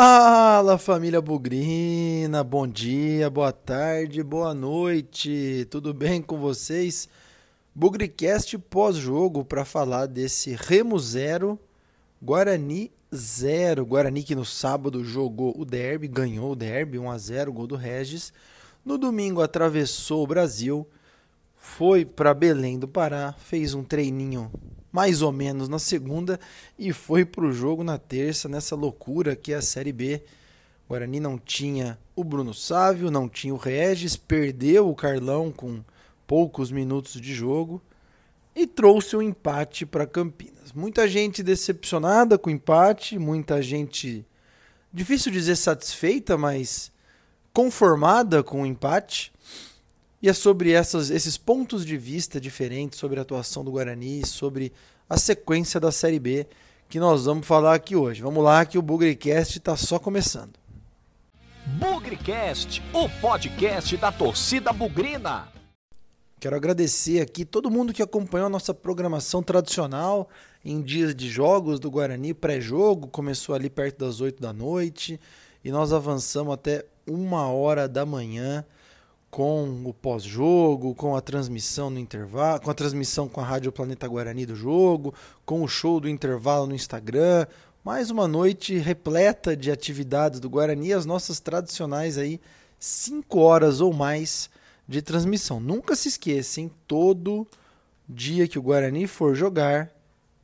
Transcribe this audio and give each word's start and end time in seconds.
Fala 0.00 0.78
família 0.78 1.20
Bugrina, 1.20 2.44
bom 2.44 2.68
dia, 2.68 3.28
boa 3.28 3.50
tarde, 3.50 4.22
boa 4.22 4.54
noite, 4.54 5.66
tudo 5.72 5.92
bem 5.92 6.22
com 6.22 6.38
vocês? 6.38 7.08
Bugricast 7.74 8.56
pós-jogo 8.58 9.44
para 9.44 9.64
falar 9.64 10.06
desse 10.06 10.54
Remo 10.56 10.96
0, 11.00 11.58
Guarani 12.22 12.92
0. 13.12 13.84
Guarani 13.84 14.22
que 14.22 14.36
no 14.36 14.44
sábado 14.44 15.02
jogou 15.02 15.52
o 15.60 15.64
derby, 15.64 16.06
ganhou 16.06 16.52
o 16.52 16.56
derby 16.56 16.96
1 16.96 17.10
a 17.10 17.18
0, 17.18 17.52
gol 17.52 17.66
do 17.66 17.74
Regis. 17.74 18.32
No 18.84 18.98
domingo 18.98 19.42
atravessou 19.42 20.22
o 20.22 20.28
Brasil, 20.28 20.86
foi 21.56 22.04
para 22.04 22.32
Belém 22.32 22.78
do 22.78 22.86
Pará, 22.86 23.34
fez 23.36 23.74
um 23.74 23.82
treininho 23.82 24.48
mais 24.90 25.22
ou 25.22 25.32
menos 25.32 25.68
na 25.68 25.78
segunda 25.78 26.38
e 26.78 26.92
foi 26.92 27.24
para 27.24 27.44
o 27.44 27.52
jogo 27.52 27.84
na 27.84 27.98
terça, 27.98 28.48
nessa 28.48 28.74
loucura 28.74 29.36
que 29.36 29.52
é 29.52 29.56
a 29.56 29.62
Série 29.62 29.92
B. 29.92 30.22
O 30.86 30.90
Guarani 30.90 31.20
não 31.20 31.38
tinha 31.38 31.98
o 32.16 32.24
Bruno 32.24 32.54
Sávio, 32.54 33.10
não 33.10 33.28
tinha 33.28 33.54
o 33.54 33.58
Regis, 33.58 34.16
perdeu 34.16 34.88
o 34.88 34.94
Carlão 34.94 35.52
com 35.52 35.82
poucos 36.26 36.70
minutos 36.70 37.20
de 37.20 37.34
jogo 37.34 37.82
e 38.54 38.66
trouxe 38.66 39.14
o 39.14 39.20
um 39.20 39.22
empate 39.22 39.86
para 39.86 40.06
Campinas. 40.06 40.72
Muita 40.72 41.06
gente 41.06 41.42
decepcionada 41.42 42.36
com 42.36 42.50
o 42.50 42.52
empate, 42.52 43.18
muita 43.18 43.62
gente, 43.62 44.26
difícil 44.92 45.30
dizer 45.30 45.56
satisfeita, 45.56 46.36
mas 46.36 46.90
conformada 47.52 48.42
com 48.42 48.62
o 48.62 48.66
empate. 48.66 49.32
E 50.20 50.28
é 50.28 50.32
sobre 50.32 50.72
essas, 50.72 51.10
esses 51.10 51.36
pontos 51.36 51.86
de 51.86 51.96
vista 51.96 52.40
diferentes 52.40 52.98
sobre 52.98 53.18
a 53.18 53.22
atuação 53.22 53.64
do 53.64 53.70
Guarani, 53.70 54.26
sobre 54.26 54.72
a 55.08 55.16
sequência 55.16 55.78
da 55.78 55.92
Série 55.92 56.18
B 56.18 56.46
que 56.88 56.98
nós 56.98 57.26
vamos 57.26 57.46
falar 57.46 57.74
aqui 57.74 57.94
hoje. 57.94 58.22
Vamos 58.22 58.42
lá 58.42 58.64
que 58.64 58.78
o 58.78 58.82
Bugrecast 58.82 59.58
está 59.58 59.76
só 59.76 59.98
começando. 59.98 60.54
Bugrecast, 61.78 62.82
o 62.92 63.08
podcast 63.20 63.96
da 63.96 64.10
torcida 64.10 64.72
bugrina. 64.72 65.52
Quero 66.40 66.56
agradecer 66.56 67.20
aqui 67.20 67.44
todo 67.44 67.70
mundo 67.70 67.92
que 67.92 68.02
acompanhou 68.02 68.46
a 68.46 68.50
nossa 68.50 68.72
programação 68.72 69.42
tradicional 69.42 70.28
em 70.64 70.80
dias 70.80 71.14
de 71.14 71.28
jogos 71.28 71.78
do 71.78 71.90
Guarani, 71.90 72.32
pré-jogo, 72.32 73.06
começou 73.08 73.54
ali 73.54 73.68
perto 73.68 73.98
das 73.98 74.20
8 74.20 74.40
da 74.40 74.52
noite 74.52 75.20
e 75.62 75.70
nós 75.70 75.92
avançamos 75.92 76.54
até 76.54 76.84
uma 77.06 77.48
hora 77.48 77.88
da 77.88 78.06
manhã 78.06 78.64
com 79.30 79.82
o 79.84 79.92
pós-jogo, 79.92 80.94
com 80.94 81.14
a 81.14 81.20
transmissão 81.20 81.90
no 81.90 81.98
intervalo, 81.98 82.60
com 82.60 82.70
a 82.70 82.74
transmissão 82.74 83.28
com 83.28 83.40
a 83.40 83.44
Rádio 83.44 83.70
Planeta 83.70 84.08
Guarani 84.08 84.46
do 84.46 84.56
jogo, 84.56 85.14
com 85.44 85.62
o 85.62 85.68
show 85.68 86.00
do 86.00 86.08
intervalo 86.08 86.66
no 86.66 86.74
Instagram. 86.74 87.46
Mais 87.84 88.10
uma 88.10 88.26
noite 88.26 88.76
repleta 88.76 89.56
de 89.56 89.70
atividades 89.70 90.40
do 90.40 90.50
Guarani, 90.50 90.92
as 90.92 91.06
nossas 91.06 91.40
tradicionais 91.40 92.18
aí, 92.18 92.40
5 92.78 93.38
horas 93.38 93.80
ou 93.80 93.92
mais 93.92 94.50
de 94.86 95.02
transmissão. 95.02 95.60
Nunca 95.60 95.94
se 95.94 96.08
esqueçam, 96.08 96.70
todo 96.86 97.46
dia 98.08 98.48
que 98.48 98.58
o 98.58 98.62
Guarani 98.62 99.06
for 99.06 99.34
jogar, 99.34 99.90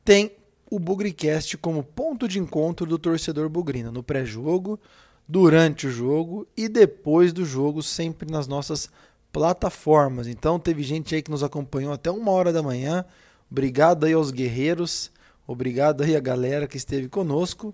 tem 0.03 0.31
o 0.69 0.79
Bugricast 0.79 1.57
como 1.57 1.83
ponto 1.83 2.27
de 2.27 2.39
encontro 2.39 2.85
do 2.85 2.99
torcedor 2.99 3.49
bugrino, 3.49 3.91
no 3.91 4.03
pré-jogo, 4.03 4.79
durante 5.27 5.87
o 5.87 5.91
jogo 5.91 6.47
e 6.55 6.67
depois 6.67 7.33
do 7.33 7.45
jogo, 7.45 7.81
sempre 7.81 8.31
nas 8.31 8.47
nossas 8.47 8.89
plataformas. 9.31 10.27
Então 10.27 10.59
teve 10.59 10.83
gente 10.83 11.15
aí 11.15 11.21
que 11.21 11.31
nos 11.31 11.43
acompanhou 11.43 11.91
até 11.91 12.09
uma 12.09 12.31
hora 12.31 12.53
da 12.53 12.63
manhã. 12.63 13.03
Obrigado 13.51 14.05
aí 14.05 14.13
aos 14.13 14.31
guerreiros, 14.31 15.11
obrigado 15.45 16.03
aí 16.03 16.15
a 16.15 16.19
galera 16.19 16.67
que 16.67 16.77
esteve 16.77 17.09
conosco. 17.09 17.73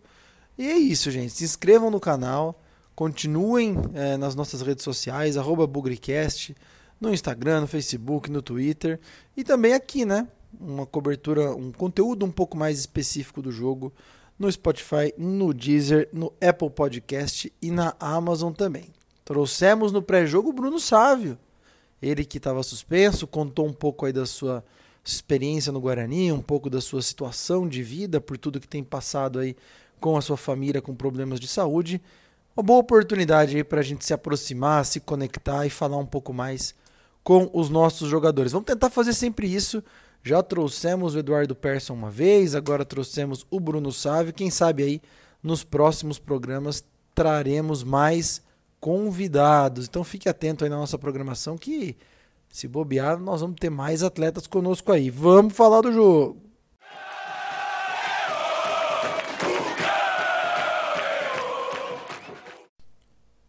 E 0.57 0.67
é 0.67 0.77
isso, 0.77 1.11
gente. 1.11 1.33
Se 1.33 1.43
inscrevam 1.43 1.89
no 1.91 1.99
canal, 1.99 2.61
continuem 2.95 3.75
é, 3.93 4.17
nas 4.17 4.35
nossas 4.35 4.61
redes 4.61 4.83
sociais, 4.83 5.37
arroba 5.37 5.67
Bugricast, 5.67 6.55
no 6.99 7.13
Instagram, 7.13 7.61
no 7.61 7.67
Facebook, 7.67 8.29
no 8.29 8.41
Twitter 8.41 8.99
e 9.35 9.43
também 9.43 9.73
aqui, 9.73 10.05
né? 10.05 10.27
Uma 10.59 10.85
cobertura, 10.85 11.55
um 11.55 11.71
conteúdo 11.71 12.25
um 12.25 12.31
pouco 12.31 12.57
mais 12.57 12.77
específico 12.79 13.41
do 13.41 13.51
jogo 13.51 13.91
no 14.41 14.51
Spotify, 14.51 15.13
no 15.15 15.53
Deezer, 15.53 16.09
no 16.11 16.33
Apple 16.41 16.71
Podcast 16.71 17.53
e 17.61 17.69
na 17.69 17.95
Amazon 17.99 18.51
também. 18.51 18.85
Trouxemos 19.23 19.91
no 19.91 20.01
pré-jogo 20.01 20.49
o 20.49 20.53
Bruno 20.53 20.79
Sávio. 20.79 21.37
Ele 22.01 22.25
que 22.25 22.37
estava 22.37 22.63
suspenso, 22.63 23.27
contou 23.27 23.67
um 23.67 23.71
pouco 23.71 24.07
aí 24.07 24.11
da 24.11 24.25
sua 24.25 24.65
experiência 25.05 25.71
no 25.71 25.79
Guarani, 25.79 26.31
um 26.31 26.41
pouco 26.41 26.71
da 26.71 26.81
sua 26.81 27.03
situação 27.03 27.67
de 27.67 27.83
vida, 27.83 28.19
por 28.19 28.35
tudo 28.35 28.59
que 28.59 28.67
tem 28.67 28.83
passado 28.83 29.37
aí 29.37 29.55
com 29.99 30.17
a 30.17 30.21
sua 30.21 30.37
família 30.37 30.81
com 30.81 30.95
problemas 30.95 31.39
de 31.39 31.47
saúde. 31.47 32.01
Uma 32.57 32.63
boa 32.63 32.79
oportunidade 32.79 33.55
aí 33.55 33.63
para 33.63 33.81
a 33.81 33.83
gente 33.83 34.03
se 34.03 34.13
aproximar, 34.13 34.83
se 34.85 34.99
conectar 34.99 35.67
e 35.67 35.69
falar 35.69 35.97
um 35.97 36.05
pouco 36.05 36.33
mais 36.33 36.73
com 37.23 37.47
os 37.53 37.69
nossos 37.69 38.09
jogadores. 38.09 38.51
Vamos 38.51 38.65
tentar 38.65 38.89
fazer 38.89 39.13
sempre 39.13 39.47
isso 39.47 39.83
já 40.23 40.43
trouxemos 40.43 41.15
o 41.15 41.19
Eduardo 41.19 41.55
Persson 41.55 41.93
uma 41.93 42.11
vez, 42.11 42.53
agora 42.53 42.85
trouxemos 42.85 43.45
o 43.49 43.59
Bruno 43.59 43.91
Sávio. 43.91 44.33
Quem 44.33 44.51
sabe 44.51 44.83
aí 44.83 45.01
nos 45.41 45.63
próximos 45.63 46.19
programas 46.19 46.83
traremos 47.15 47.83
mais 47.83 48.41
convidados. 48.79 49.87
Então 49.87 50.03
fique 50.03 50.29
atento 50.29 50.63
aí 50.63 50.69
na 50.69 50.77
nossa 50.77 50.97
programação 50.97 51.57
que 51.57 51.97
se 52.49 52.67
bobear 52.67 53.19
nós 53.19 53.41
vamos 53.41 53.55
ter 53.59 53.69
mais 53.69 54.03
atletas 54.03 54.45
conosco 54.45 54.91
aí. 54.91 55.09
Vamos 55.09 55.53
falar 55.53 55.81
do 55.81 55.91
jogo. 55.91 56.37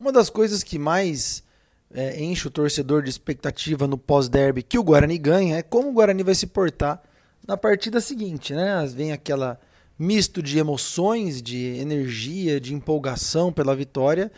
Uma 0.01 0.11
das 0.11 0.31
coisas 0.31 0.63
que 0.65 0.79
mais 0.79 1.45
é, 1.95 2.23
enche 2.23 2.49
o 2.49 2.51
torcedor 2.51 3.03
de 3.03 3.11
expectativa 3.11 3.87
no 3.87 3.99
pós-derby 3.99 4.63
que 4.63 4.79
o 4.79 4.83
Guarani 4.83 5.19
ganha 5.19 5.59
é 5.59 5.63
como 5.63 5.91
o 5.91 5.93
Guarani 5.93 6.23
vai 6.23 6.35
se 6.35 6.47
portar 6.47 7.03
na 7.47 7.57
partida 7.57 8.01
seguinte, 8.01 8.55
né? 8.55 8.87
Vem 8.87 9.13
aquela 9.13 9.59
misto 9.99 10.43
de 10.43 10.59
emoções, 10.59 11.43
de 11.43 11.77
energia, 11.79 12.61
de 12.61 12.75
empolgação 12.75 13.53
pela 13.53 13.77
vitória, 13.77 14.31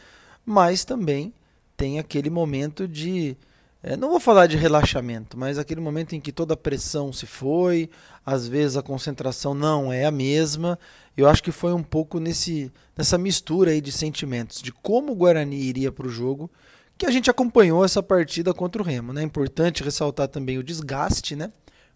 mas 0.44 0.84
também 0.84 1.32
tem 1.76 1.98
aquele 1.98 2.30
momento 2.30 2.88
de 2.88 3.36
é, 3.86 3.98
não 3.98 4.08
vou 4.08 4.18
falar 4.18 4.46
de 4.46 4.56
relaxamento, 4.56 5.36
mas 5.36 5.58
aquele 5.58 5.80
momento 5.80 6.14
em 6.14 6.20
que 6.20 6.32
toda 6.32 6.54
a 6.54 6.56
pressão 6.56 7.12
se 7.12 7.26
foi, 7.26 7.90
às 8.24 8.48
vezes 8.48 8.78
a 8.78 8.82
concentração 8.82 9.52
não 9.52 9.92
é 9.92 10.06
a 10.06 10.10
mesma. 10.10 10.78
Eu 11.14 11.28
acho 11.28 11.42
que 11.42 11.52
foi 11.52 11.74
um 11.74 11.82
pouco 11.82 12.18
nesse, 12.18 12.72
nessa 12.96 13.18
mistura 13.18 13.72
aí 13.72 13.82
de 13.82 13.92
sentimentos, 13.92 14.62
de 14.62 14.72
como 14.72 15.12
o 15.12 15.14
Guarani 15.14 15.56
iria 15.56 15.92
para 15.92 16.06
o 16.06 16.10
jogo 16.10 16.50
que 16.96 17.06
a 17.06 17.10
gente 17.10 17.30
acompanhou 17.30 17.84
essa 17.84 18.02
partida 18.02 18.54
contra 18.54 18.80
o 18.80 18.84
Remo. 18.84 19.12
É 19.12 19.14
né? 19.16 19.22
importante 19.22 19.82
ressaltar 19.82 20.28
também 20.28 20.58
o 20.58 20.62
desgaste, 20.62 21.34
né? 21.34 21.52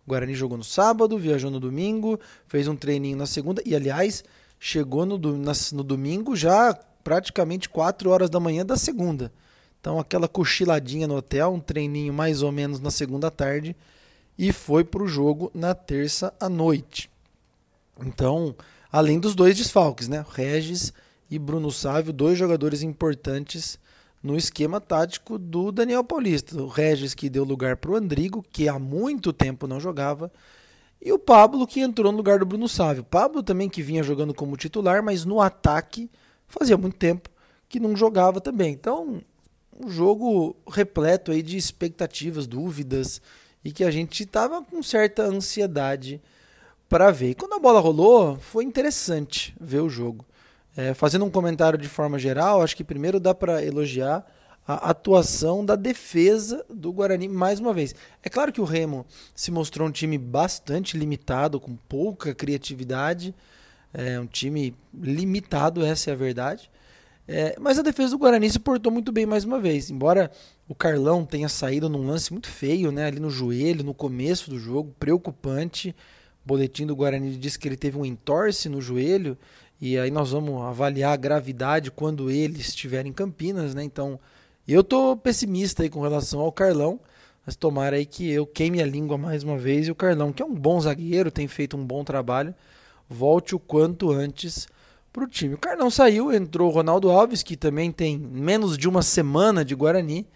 O 0.07 0.09
Guarani 0.09 0.35
jogou 0.35 0.59
no 0.59 0.65
sábado, 0.65 1.19
viajou 1.19 1.51
no 1.51 1.61
domingo, 1.61 2.19
fez 2.47 2.67
um 2.67 2.75
treininho 2.75 3.17
na 3.17 3.27
segunda 3.27 3.63
e, 3.65 3.75
aliás, 3.75 4.25
chegou 4.59 5.05
no, 5.07 5.19
no 5.19 5.85
domingo 5.85 6.35
já 6.35 6.75
praticamente 7.05 7.69
4 7.69 8.11
horas 8.11 8.31
da 8.31 8.41
manhã 8.41 8.65
da 8.65 8.77
segunda. 8.77 9.33
Então, 9.81 9.99
aquela 9.99 10.27
cochiladinha 10.27 11.07
no 11.07 11.17
hotel, 11.17 11.53
um 11.53 11.61
treininho 11.61 12.13
mais 12.13 12.43
ou 12.43 12.51
menos 12.51 12.81
na 12.81 12.91
segunda 12.91 13.31
tarde 13.31 13.77
e 14.37 14.53
foi 14.53 14.85
para 14.85 15.03
o 15.03 15.09
jogo 15.09 15.51
na 15.55 15.75
terça 15.75 16.35
à 16.41 16.49
noite. 16.49 17.11
Então, 18.01 18.55
além 18.91 19.19
dos 19.19 19.35
dois 19.35 19.57
desfalques, 19.57 20.09
né? 20.09 20.25
Regis 20.31 20.93
e 21.31 21.39
Bruno 21.39 21.71
Sávio, 21.71 22.13
dois 22.13 22.39
jogadores 22.39 22.83
importantes 22.83 23.79
no 24.23 24.37
esquema 24.37 24.81
tático 24.81 25.39
do 25.39 25.71
Daniel 25.71 26.05
Paulista. 26.05 26.61
O 26.61 26.69
Regis 26.69 27.15
que 27.15 27.29
deu 27.31 27.45
lugar 27.45 27.77
para 27.77 27.91
o 27.91 27.97
Andrigo, 27.97 28.45
que 28.51 28.69
há 28.69 28.79
muito 28.79 29.33
tempo 29.33 29.67
não 29.67 29.81
jogava, 29.81 30.31
e 31.01 31.13
o 31.13 31.19
Pablo 31.19 31.67
que 31.67 31.81
entrou 31.81 32.11
no 32.11 32.19
lugar 32.19 32.39
do 32.41 32.47
Bruno 32.47 32.69
Sávio. 32.69 33.05
Pablo 33.05 33.43
também 33.43 33.69
que 33.69 33.83
vinha 33.83 34.03
jogando 34.03 34.35
como 34.35 34.57
titular, 34.57 35.03
mas 35.03 35.25
no 35.25 35.41
ataque 35.41 36.11
fazia 36.47 36.77
muito 36.77 36.97
tempo 36.97 37.31
que 37.69 37.79
não 37.79 37.97
jogava 37.97 38.41
também. 38.41 38.73
Então, 38.73 39.23
um 39.79 39.89
jogo 39.89 40.57
repleto 40.69 41.31
aí 41.31 41.43
de 41.43 41.57
expectativas, 41.57 42.47
dúvidas 42.47 43.23
e 43.65 43.71
que 43.71 43.85
a 43.85 43.91
gente 43.91 44.25
estava 44.25 44.63
com 44.63 44.83
certa 44.83 45.23
ansiedade 45.23 46.21
para 46.89 47.11
ver. 47.11 47.31
E 47.31 47.35
quando 47.35 47.55
a 47.55 47.59
bola 47.59 47.81
rolou, 47.81 48.37
foi 48.37 48.65
interessante 48.65 49.55
ver 49.61 49.81
o 49.81 49.89
jogo. 49.89 50.25
É, 50.79 50.95
fazendo 50.95 51.25
um 51.25 51.31
comentário 51.31 51.77
de 51.77 51.89
forma 51.89 52.21
geral, 52.21 52.63
acho 52.63 52.77
que 52.77 52.85
primeiro 52.85 53.19
dá 53.19 53.35
para 53.35 53.65
elogiar 53.65 54.25
a 54.65 54.91
atuação 54.91 55.67
da 55.67 55.75
defesa 55.75 56.65
do 56.71 56.93
Guarani 56.93 57.27
mais 57.27 57.59
uma 57.59 57.75
vez. 57.75 57.97
É 58.23 58.29
claro 58.29 58.53
que 58.53 58.61
o 58.61 58.65
Remo 58.65 59.05
se 59.35 59.51
mostrou 59.51 59.89
um 59.89 59.91
time 59.91 60.17
bastante 60.17 60.97
limitado, 60.97 61.59
com 61.59 61.75
pouca 61.75 62.33
criatividade, 62.33 63.35
é 63.93 64.21
um 64.21 64.27
time 64.27 64.73
limitado, 64.95 65.85
essa 65.85 66.11
é 66.11 66.13
a 66.13 66.17
verdade. 66.17 66.71
É, 67.27 67.57
mas 67.59 67.77
a 67.77 67.83
defesa 67.83 68.11
do 68.11 68.19
Guarani 68.19 68.49
se 68.49 68.61
portou 68.61 68.93
muito 68.93 69.11
bem 69.11 69.27
mais 69.27 69.43
uma 69.43 69.59
vez. 69.59 69.91
Embora 69.91 70.31
o 70.69 70.77
Carlão 70.77 71.27
tenha 71.27 71.49
saído 71.49 71.89
num 71.89 72.07
lance 72.07 72.31
muito 72.31 72.49
feio, 72.49 72.93
né, 72.93 73.07
ali 73.07 73.19
no 73.19 73.31
joelho, 73.31 73.83
no 73.83 73.93
começo 73.93 74.49
do 74.49 74.61
jogo, 74.61 74.95
preocupante. 74.97 75.93
O 76.45 76.47
boletim 76.47 76.87
do 76.87 76.95
Guarani 76.95 77.37
diz 77.37 77.57
que 77.57 77.67
ele 77.67 77.77
teve 77.77 77.99
um 77.99 78.05
entorse 78.07 78.69
no 78.69 78.81
joelho 78.81 79.37
E 79.81 79.97
aí 79.97 80.11
nós 80.11 80.33
vamos 80.33 80.61
avaliar 80.63 81.13
a 81.13 81.17
gravidade 81.17 81.91
quando 81.91 82.31
ele 82.31 82.61
estiver 82.61 83.07
em 83.07 83.13
Campinas, 83.13 83.75
né? 83.75 83.85
Então, 83.85 84.19
eu 84.67 84.83
tô 84.83 85.17
pessimista 85.17 85.85
aí 85.85 85.89
com 85.89 86.01
relação 86.03 86.41
ao 86.41 86.51
Carlão, 86.51 86.99
mas 87.47 87.55
tomara 87.55 87.97
aí 87.97 88.05
que 88.05 88.29
eu 88.29 88.45
queime 88.45 88.83
a 88.83 88.87
língua 88.87 89.17
mais 89.17 89.45
uma 89.45 89.57
vez 89.57 89.87
e 89.87 89.91
o 89.91 89.95
Carlão, 89.95 90.33
que 90.33 90.43
é 90.43 90.47
um 90.47 90.55
bom 90.55 90.81
zagueiro, 90.81 91.31
tem 91.31 91.47
feito 91.47 91.77
um 91.77 91.85
bom 91.85 92.03
trabalho, 92.03 92.53
volte 93.09 93.55
o 93.55 93.59
quanto 93.59 94.11
antes 94.11 94.67
para 95.13 95.23
o 95.23 95.29
time. 95.29 95.55
O 95.55 95.59
Carlão 95.59 95.91
saiu, 95.91 96.33
entrou 96.33 96.71
o 96.71 96.75
Ronaldo 96.75 97.09
Alves, 97.09 97.45
que 97.45 97.57
também 97.57 97.93
tem 97.93 98.19
menos 98.19 98.77
de 98.77 98.89
uma 98.89 99.03
semana 99.03 99.65
de 99.65 99.77
Guarani, 99.77 100.27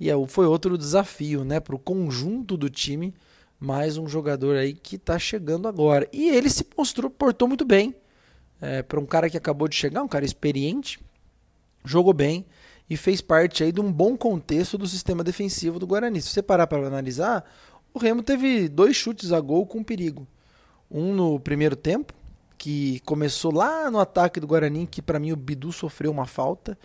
e 0.00 0.08
foi 0.26 0.46
outro 0.46 0.76
desafio, 0.76 1.44
né, 1.44 1.60
para 1.60 1.76
o 1.76 1.78
conjunto 1.78 2.56
do 2.56 2.70
time, 2.70 3.14
mais 3.60 3.98
um 3.98 4.08
jogador 4.08 4.56
aí 4.56 4.72
que 4.72 4.96
está 4.96 5.18
chegando 5.18 5.68
agora. 5.68 6.08
E 6.12 6.30
ele 6.30 6.48
se 6.48 6.66
mostrou, 6.76 7.10
portou 7.10 7.46
muito 7.46 7.64
bem 7.64 7.94
é, 8.60 8.82
para 8.82 9.00
um 9.00 9.06
cara 9.06 9.28
que 9.28 9.36
acabou 9.36 9.68
de 9.68 9.76
chegar, 9.76 10.02
um 10.02 10.08
cara 10.08 10.24
experiente, 10.24 10.98
jogou 11.84 12.12
bem 12.12 12.44
e 12.88 12.96
fez 12.96 13.20
parte 13.20 13.64
aí 13.64 13.72
de 13.72 13.80
um 13.80 13.92
bom 13.92 14.16
contexto 14.16 14.78
do 14.78 14.86
sistema 14.86 15.24
defensivo 15.24 15.78
do 15.78 15.86
Guarani. 15.86 16.20
Se 16.22 16.28
você 16.28 16.42
parar 16.42 16.66
para 16.66 16.86
analisar, 16.86 17.44
o 17.92 17.98
Remo 17.98 18.22
teve 18.22 18.68
dois 18.68 18.96
chutes 18.96 19.32
a 19.32 19.40
gol 19.40 19.66
com 19.66 19.82
perigo. 19.82 20.26
Um 20.90 21.14
no 21.14 21.40
primeiro 21.40 21.74
tempo, 21.74 22.14
que 22.56 23.00
começou 23.00 23.52
lá 23.52 23.90
no 23.90 23.98
ataque 23.98 24.40
do 24.40 24.46
Guarani, 24.46 24.86
que 24.86 25.02
para 25.02 25.18
mim 25.18 25.32
o 25.32 25.36
Bidu 25.36 25.72
sofreu 25.72 26.10
uma 26.10 26.26
falta 26.26 26.78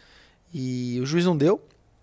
e 0.54 1.00
o 1.02 1.06
juiz 1.06 1.26
não 1.26 1.38
deu. 1.38 1.62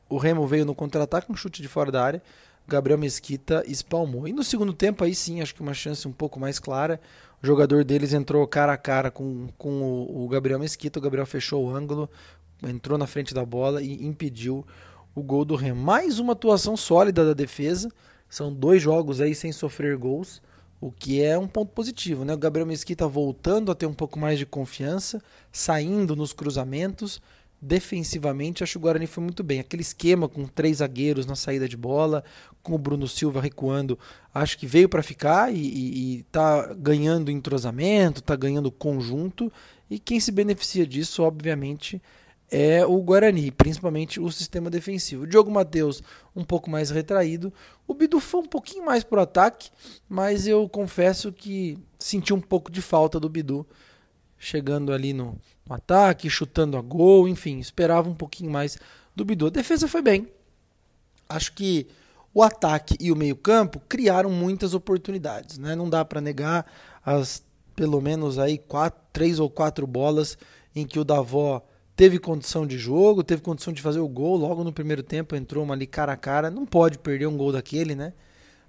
O 0.09 0.17
Remo 0.17 0.47
veio 0.47 0.65
no 0.65 0.75
contra-ataque, 0.75 1.31
um 1.31 1.37
chute 1.37 1.61
de 1.61 1.69
fora 1.69 1.93
da 1.93 2.03
área. 2.03 2.23
Gabriel 2.69 2.99
Mesquita 2.99 3.65
espalmou. 3.67 4.29
E 4.29 4.33
no 4.33 4.45
segundo 4.45 4.75
tempo, 4.75 5.03
aí 5.03 5.15
sim, 5.15 5.41
acho 5.41 5.55
que 5.55 5.63
uma 5.63 5.73
chance 5.73 6.07
um 6.07 6.13
pouco 6.13 6.39
mais 6.39 6.59
clara. 6.59 7.01
O 7.43 7.47
jogador 7.47 7.83
deles 7.83 8.13
entrou 8.13 8.47
cara 8.47 8.75
a 8.75 8.77
cara 8.77 9.11
com, 9.11 9.49
com 9.57 9.81
o, 9.81 10.25
o 10.25 10.29
Gabriel 10.29 10.59
Mesquita. 10.59 10.99
O 10.99 11.03
Gabriel 11.03 11.25
fechou 11.25 11.65
o 11.65 11.75
ângulo, 11.75 12.11
entrou 12.63 12.99
na 12.99 13.07
frente 13.07 13.33
da 13.33 13.45
bola 13.45 13.83
e 13.83 14.05
impediu 14.05 14.67
o 15.15 15.23
gol 15.23 15.47
do 15.47 15.57
Remo. 15.57 15.81
Mais 15.81 16.19
uma 16.19 16.35
atuação 16.35 16.77
sólida 16.77 17.25
da 17.25 17.33
defesa. 17.33 17.91
São 18.29 18.53
dois 18.53 18.83
jogos 18.83 19.23
aí 19.23 19.35
sem 19.35 19.51
sofrer 19.51 19.97
gols, 19.97 20.43
o 20.79 20.93
que 20.93 21.23
é 21.23 21.39
um 21.39 21.49
ponto 21.49 21.73
positivo, 21.73 22.27
né? 22.27 22.35
O 22.35 22.39
Gabriel 22.39 22.67
Mesquita 22.67 23.09
voltando 23.09 23.73
a 23.73 23.75
ter 23.75 23.87
um 23.87 23.95
pouco 23.95 24.19
mais 24.19 24.39
de 24.39 24.45
confiança, 24.45 25.23
saindo 25.51 26.15
nos 26.15 26.35
cruzamentos 26.35 27.23
defensivamente, 27.61 28.63
acho 28.63 28.73
que 28.73 28.79
o 28.79 28.81
Guarani 28.81 29.07
foi 29.07 29.23
muito 29.23 29.43
bem. 29.43 29.61
Aquele 29.61 29.83
esquema 29.83 30.29
com 30.29 30.47
três 30.47 30.79
zagueiros 30.79 31.27
na 31.27 31.35
saída 31.35 31.69
de 31.69 31.77
bola, 31.77 32.23
com 32.63 32.75
o 32.75 32.79
Bruno 32.79 33.09
Silva 33.09 33.41
recuando, 33.41 33.99
acho 34.33 34.57
que 34.57 34.67
veio 34.67 34.89
para 34.89 35.03
ficar 35.03 35.53
e, 35.53 36.21
está 36.21 36.73
ganhando 36.75 37.31
entrosamento, 37.31 38.21
está 38.21 38.37
ganhando 38.37 38.71
conjunto. 38.71 39.53
E 39.91 39.99
quem 39.99 40.21
se 40.21 40.31
beneficia 40.31 40.87
disso, 40.87 41.23
obviamente, 41.23 42.01
é 42.51 42.87
o 42.87 43.01
Guarani, 43.03 43.51
principalmente 43.51 44.21
o 44.21 44.31
sistema 44.31 44.71
defensivo. 44.71 45.25
O 45.25 45.27
Diogo 45.27 45.51
Matheus 45.51 46.03
um 46.35 46.45
pouco 46.45 46.71
mais 46.71 46.91
retraído. 46.91 47.53
O 47.87 47.95
Bidu 47.95 48.21
foi 48.21 48.41
um 48.41 48.47
pouquinho 48.47 48.85
mais 48.85 49.03
pro 49.03 49.21
ataque, 49.21 49.71
mas 50.09 50.47
eu 50.47 50.69
confesso 50.69 51.33
que 51.33 51.79
senti 51.99 52.33
um 52.33 52.41
pouco 52.41 52.71
de 52.71 52.81
falta 52.81 53.19
do 53.19 53.29
Bidu 53.29 53.67
chegando 54.39 54.93
ali 54.93 55.13
no, 55.13 55.39
no 55.69 55.75
ataque, 55.75 56.31
chutando 56.31 56.77
a 56.77 56.81
gol, 56.81 57.29
enfim, 57.29 57.59
esperava 57.59 58.09
um 58.09 58.15
pouquinho 58.15 58.51
mais 58.51 58.79
do 59.15 59.25
Bidu. 59.25 59.47
A 59.47 59.51
defesa 59.51 59.89
foi 59.89 60.03
bem. 60.03 60.29
Acho 61.29 61.53
que 61.53 61.87
o 62.33 62.43
ataque 62.43 62.97
e 63.01 63.11
o 63.11 63.17
meio-campo 63.17 63.81
criaram 63.89 64.31
muitas 64.31 64.75
oportunidades, 64.75 65.59
né? 65.59 65.75
Não 65.75 65.91
dá 65.91 66.05
para 66.05 66.21
negar 66.21 66.67
as 67.05 67.43
pelo 67.75 68.01
menos 68.01 68.41
aí 68.41 68.59
quatro, 68.59 69.01
três 69.13 69.39
ou 69.39 69.49
quatro 69.49 69.87
bolas 69.87 70.37
em 70.75 70.85
que 70.85 70.99
o 70.99 71.05
Davó 71.05 71.65
teve 71.95 72.19
condição 72.19 72.67
de 72.67 72.77
jogo, 72.77 73.23
teve 73.23 73.41
condição 73.41 73.73
de 73.73 73.81
fazer 73.81 74.01
o 74.01 74.09
gol 74.09 74.37
logo 74.37 74.65
no 74.65 74.73
primeiro 74.73 75.03
tempo, 75.03 75.37
entrou 75.37 75.63
uma 75.63 75.75
ali 75.75 75.87
cara 75.87 76.13
a 76.13 76.17
cara, 76.17 76.51
não 76.51 76.67
pode 76.67 76.99
perder 76.99 77.27
um 77.27 77.37
gol 77.37 77.53
daquele, 77.53 77.95
né? 77.95 78.13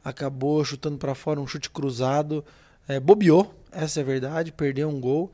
Acabou 0.03 0.63
chutando 0.63 0.97
para 0.97 1.15
fora 1.15 1.39
um 1.41 1.47
chute 1.47 1.71
cruzado, 1.71 2.45
é, 2.87 2.99
bobeou, 2.99 3.53
essa 3.71 3.99
é 3.99 4.03
a 4.03 4.05
verdade, 4.05 4.51
perdeu 4.51 4.87
um 4.89 4.99
gol. 4.99 5.31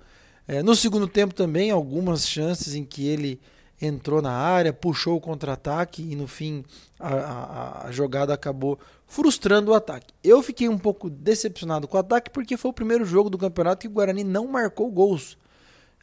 É, 0.47 0.61
no 0.61 0.75
segundo 0.75 1.07
tempo 1.07 1.33
também, 1.33 1.71
algumas 1.71 2.27
chances 2.27 2.75
em 2.75 2.83
que 2.83 3.07
ele 3.07 3.39
entrou 3.81 4.21
na 4.21 4.31
área, 4.31 4.71
puxou 4.71 5.17
o 5.17 5.21
contra-ataque 5.21 6.01
e 6.01 6.15
no 6.15 6.27
fim 6.27 6.63
a, 6.99 7.13
a, 7.13 7.87
a, 7.87 7.91
jogada 7.91 8.33
acabou 8.33 8.79
frustrando 9.05 9.71
o 9.71 9.73
ataque. 9.73 10.13
Eu 10.23 10.41
fiquei 10.41 10.69
um 10.69 10.77
pouco 10.77 11.09
decepcionado 11.09 11.87
com 11.87 11.97
o 11.97 11.99
ataque 11.99 12.29
porque 12.29 12.57
foi 12.57 12.71
o 12.71 12.73
primeiro 12.73 13.05
jogo 13.05 13.29
do 13.29 13.37
campeonato 13.37 13.81
que 13.81 13.87
o 13.87 13.91
Guarani 13.91 14.23
não 14.23 14.47
marcou 14.47 14.89
gols. 14.89 15.37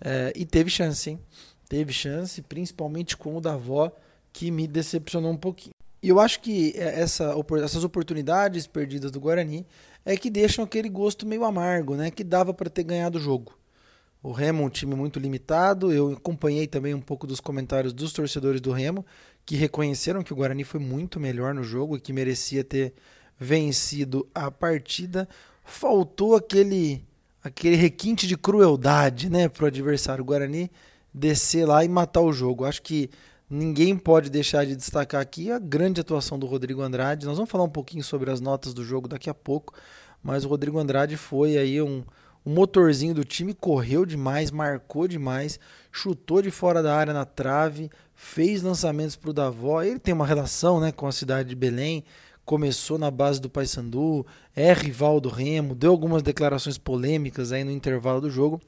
É, 0.05 0.33
e 0.37 0.45
teve 0.45 0.69
chance, 0.69 1.11
hein? 1.11 1.21
Teve 1.69 1.93
chance, 1.93 2.43
principalmente 2.43 3.17
com 3.17 3.37
o 3.37 3.41
Davó, 3.41 3.91
que 4.33 4.51
me 4.51 4.67
decepcionou 4.67 5.31
um 5.31 5.37
pouquinho. 5.37 5.75
E 6.03 6.09
eu 6.09 6.19
acho 6.19 6.41
que 6.41 6.75
é, 6.77 7.01
essa, 7.01 7.35
essas 7.63 7.85
oportunidades 7.85 8.67
perdidas 8.67 9.11
do 9.11 9.21
Guarani 9.21 9.65
é 10.05 10.17
que 10.17 10.29
deixam 10.29 10.65
aquele 10.65 10.89
gosto 10.89 11.25
meio 11.25 11.45
amargo, 11.45 11.95
né? 11.95 12.11
Que 12.11 12.25
dava 12.25 12.53
para 12.53 12.69
ter 12.69 12.83
ganhado 12.83 13.19
o 13.19 13.21
jogo. 13.21 13.57
O 14.23 14.31
Remo 14.31 14.63
é 14.63 14.67
um 14.67 14.71
time 14.71 14.95
muito 14.95 15.19
limitado. 15.19 15.93
Eu 15.93 16.13
acompanhei 16.13 16.67
também 16.67 16.95
um 16.95 17.01
pouco 17.01 17.27
dos 17.27 17.41
comentários 17.41 17.93
dos 17.93 18.13
torcedores 18.13 18.61
do 18.61 18.71
Remo, 18.71 19.05
que 19.45 19.57
reconheceram 19.57 20.23
que 20.23 20.33
o 20.33 20.37
Guarani 20.37 20.63
foi 20.63 20.79
muito 20.79 21.19
melhor 21.19 21.53
no 21.53 21.65
jogo 21.65 21.97
e 21.97 22.01
que 22.01 22.13
merecia 22.13 22.63
ter 22.63 22.95
vencido 23.39 24.29
a 24.35 24.51
partida. 24.51 25.29
Faltou 25.65 26.37
aquele 26.37 27.05
aquele 27.43 27.75
requinte 27.75 28.29
de 28.29 28.37
crueldade, 28.37 29.29
né, 29.29 29.49
para 29.49 29.65
o 29.65 29.67
adversário. 29.67 30.25
Guarani 30.25 30.71
descer 31.13 31.67
lá 31.67 31.85
e 31.85 31.89
matar 31.89 32.21
o 32.21 32.33
jogo. 32.33 32.65
Acho 32.65 32.81
que 32.83 33.11
ninguém 33.51 33.97
pode 33.97 34.31
deixar 34.31 34.65
de 34.65 34.77
destacar 34.77 35.21
aqui 35.21 35.51
a 35.51 35.59
grande 35.59 36.01
atuação 36.01 36.39
do 36.39 36.47
Rodrigo 36.47 36.83
Andrade. 36.83 37.27
Nós 37.27 37.37
vamos 37.37 37.51
falar 37.51 37.65
um 37.65 37.69
pouquinho 37.69 38.05
sobre 38.05 38.31
as 38.31 38.41
notas 38.41 38.73
do 38.73 38.85
jogo 38.85 39.09
daqui 39.09 39.29
a 39.29 39.35
pouco, 39.35 39.75
mas 40.23 40.45
o 40.45 40.49
Rodrigo 40.49 40.79
Andrade 40.79 41.17
foi 41.17 41.59
aí 41.59 41.83
um 41.83 42.05
o 42.45 42.51
motorzinho 42.51 43.15
do 43.15 43.25
time 43.25 43.55
correu 43.55 44.05
demais, 44.05 44.51
marcou 44.51 45.07
demais, 45.07 45.61
chutou 45.91 46.43
de 46.43 46.51
fora 46.51 46.83
da 46.83 46.97
área 46.97 47.13
na 47.13 47.25
trave, 47.25 47.91
fez 48.15 48.63
lançamentos 48.63 49.15
para 49.15 49.31
o 49.31 49.33
Davó. 49.33 49.83
Ele 49.83 49.99
tem 49.99 50.13
uma 50.13 50.27
relação 50.27 50.81
né, 50.81 50.91
com 50.91 51.07
a 51.07 51.13
cidade 51.13 51.49
de 51.49 51.55
Belém, 51.55 52.05
começou 52.45 52.99
na 52.99 53.11
base 53.11 53.41
do 53.41 53.49
Paysandu, 53.49 54.27
é 54.57 54.73
rival 54.73 55.21
do 55.21 55.29
Remo, 55.29 55.75
deu 55.75 55.93
algumas 55.93 56.23
declarações 56.23 56.77
polêmicas 56.79 57.53
aí 57.53 57.63
no 57.63 57.71
intervalo 57.71 58.21
do 58.21 58.31
jogo. 58.31 58.61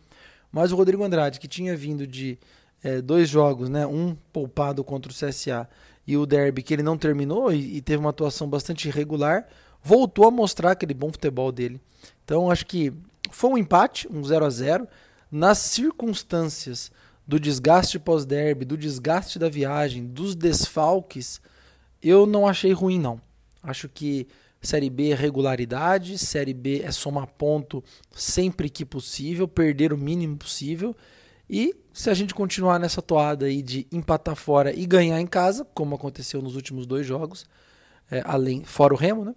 Mas 0.53 0.71
o 0.71 0.77
Rodrigo 0.77 1.03
Andrade, 1.03 1.41
que 1.41 1.49
tinha 1.49 1.77
vindo 1.77 2.07
de 2.07 2.39
é, 2.83 3.03
dois 3.03 3.29
jogos, 3.29 3.69
né, 3.69 3.85
um 3.85 4.17
poupado 4.33 4.85
contra 4.85 5.11
o 5.11 5.15
CSA 5.15 5.69
e 6.07 6.17
o 6.17 6.25
Derby, 6.25 6.63
que 6.63 6.73
ele 6.73 6.83
não 6.83 6.97
terminou 6.97 7.53
e, 7.53 7.79
e 7.79 7.81
teve 7.81 7.99
uma 7.99 8.11
atuação 8.11 8.49
bastante 8.49 8.87
irregular, 8.87 9.49
voltou 9.83 10.29
a 10.29 10.31
mostrar 10.31 10.71
aquele 10.71 10.95
bom 10.95 11.11
futebol 11.11 11.51
dele. 11.51 11.81
Então 12.25 12.51
acho 12.51 12.67
que 12.67 12.93
foi 13.35 13.51
um 13.51 13.59
empate, 13.59 14.09
um 14.11 14.23
0 14.23 14.45
a 14.45 14.51
0 14.51 14.89
nas 15.31 15.59
circunstâncias 15.59 16.93
do 17.27 17.41
desgaste 17.41 17.99
pós-derby, 17.99 18.65
do 18.65 18.77
desgaste 18.77 19.39
da 19.39 19.49
viagem, 19.49 20.07
dos 20.07 20.37
desfalques, 20.37 21.41
eu 22.01 22.27
não 22.27 22.47
achei 22.47 22.73
ruim 22.73 23.01
não. 23.01 23.21
Acho 23.63 23.89
que 23.89 24.29
Série 24.63 24.89
B 24.89 25.11
é 25.11 25.15
regularidade, 25.15 26.17
Série 26.17 26.55
B 26.55 26.83
é 26.85 26.93
somar 26.93 27.27
ponto 27.27 27.83
sempre 28.13 28.71
que 28.71 28.85
possível, 28.85 29.49
perder 29.49 29.93
o 29.93 29.99
mínimo 29.99 30.37
possível. 30.37 30.95
E 31.51 31.75
se 31.93 32.09
a 32.11 32.15
gente 32.15 32.35
continuar 32.35 32.79
nessa 32.79 33.03
toada 33.03 33.47
aí 33.47 33.63
de 33.63 33.87
empatar 33.91 34.37
fora 34.37 34.73
e 34.73 34.87
ganhar 34.87 35.21
em 35.21 35.27
casa, 35.27 35.67
como 35.75 35.97
aconteceu 35.97 36.41
nos 36.41 36.55
últimos 36.55 36.87
dois 36.87 37.07
jogos, 37.07 37.47
é, 38.11 38.23
além 38.25 38.63
fora 38.65 38.95
o 38.95 38.97
Remo, 38.97 39.25
né? 39.25 39.35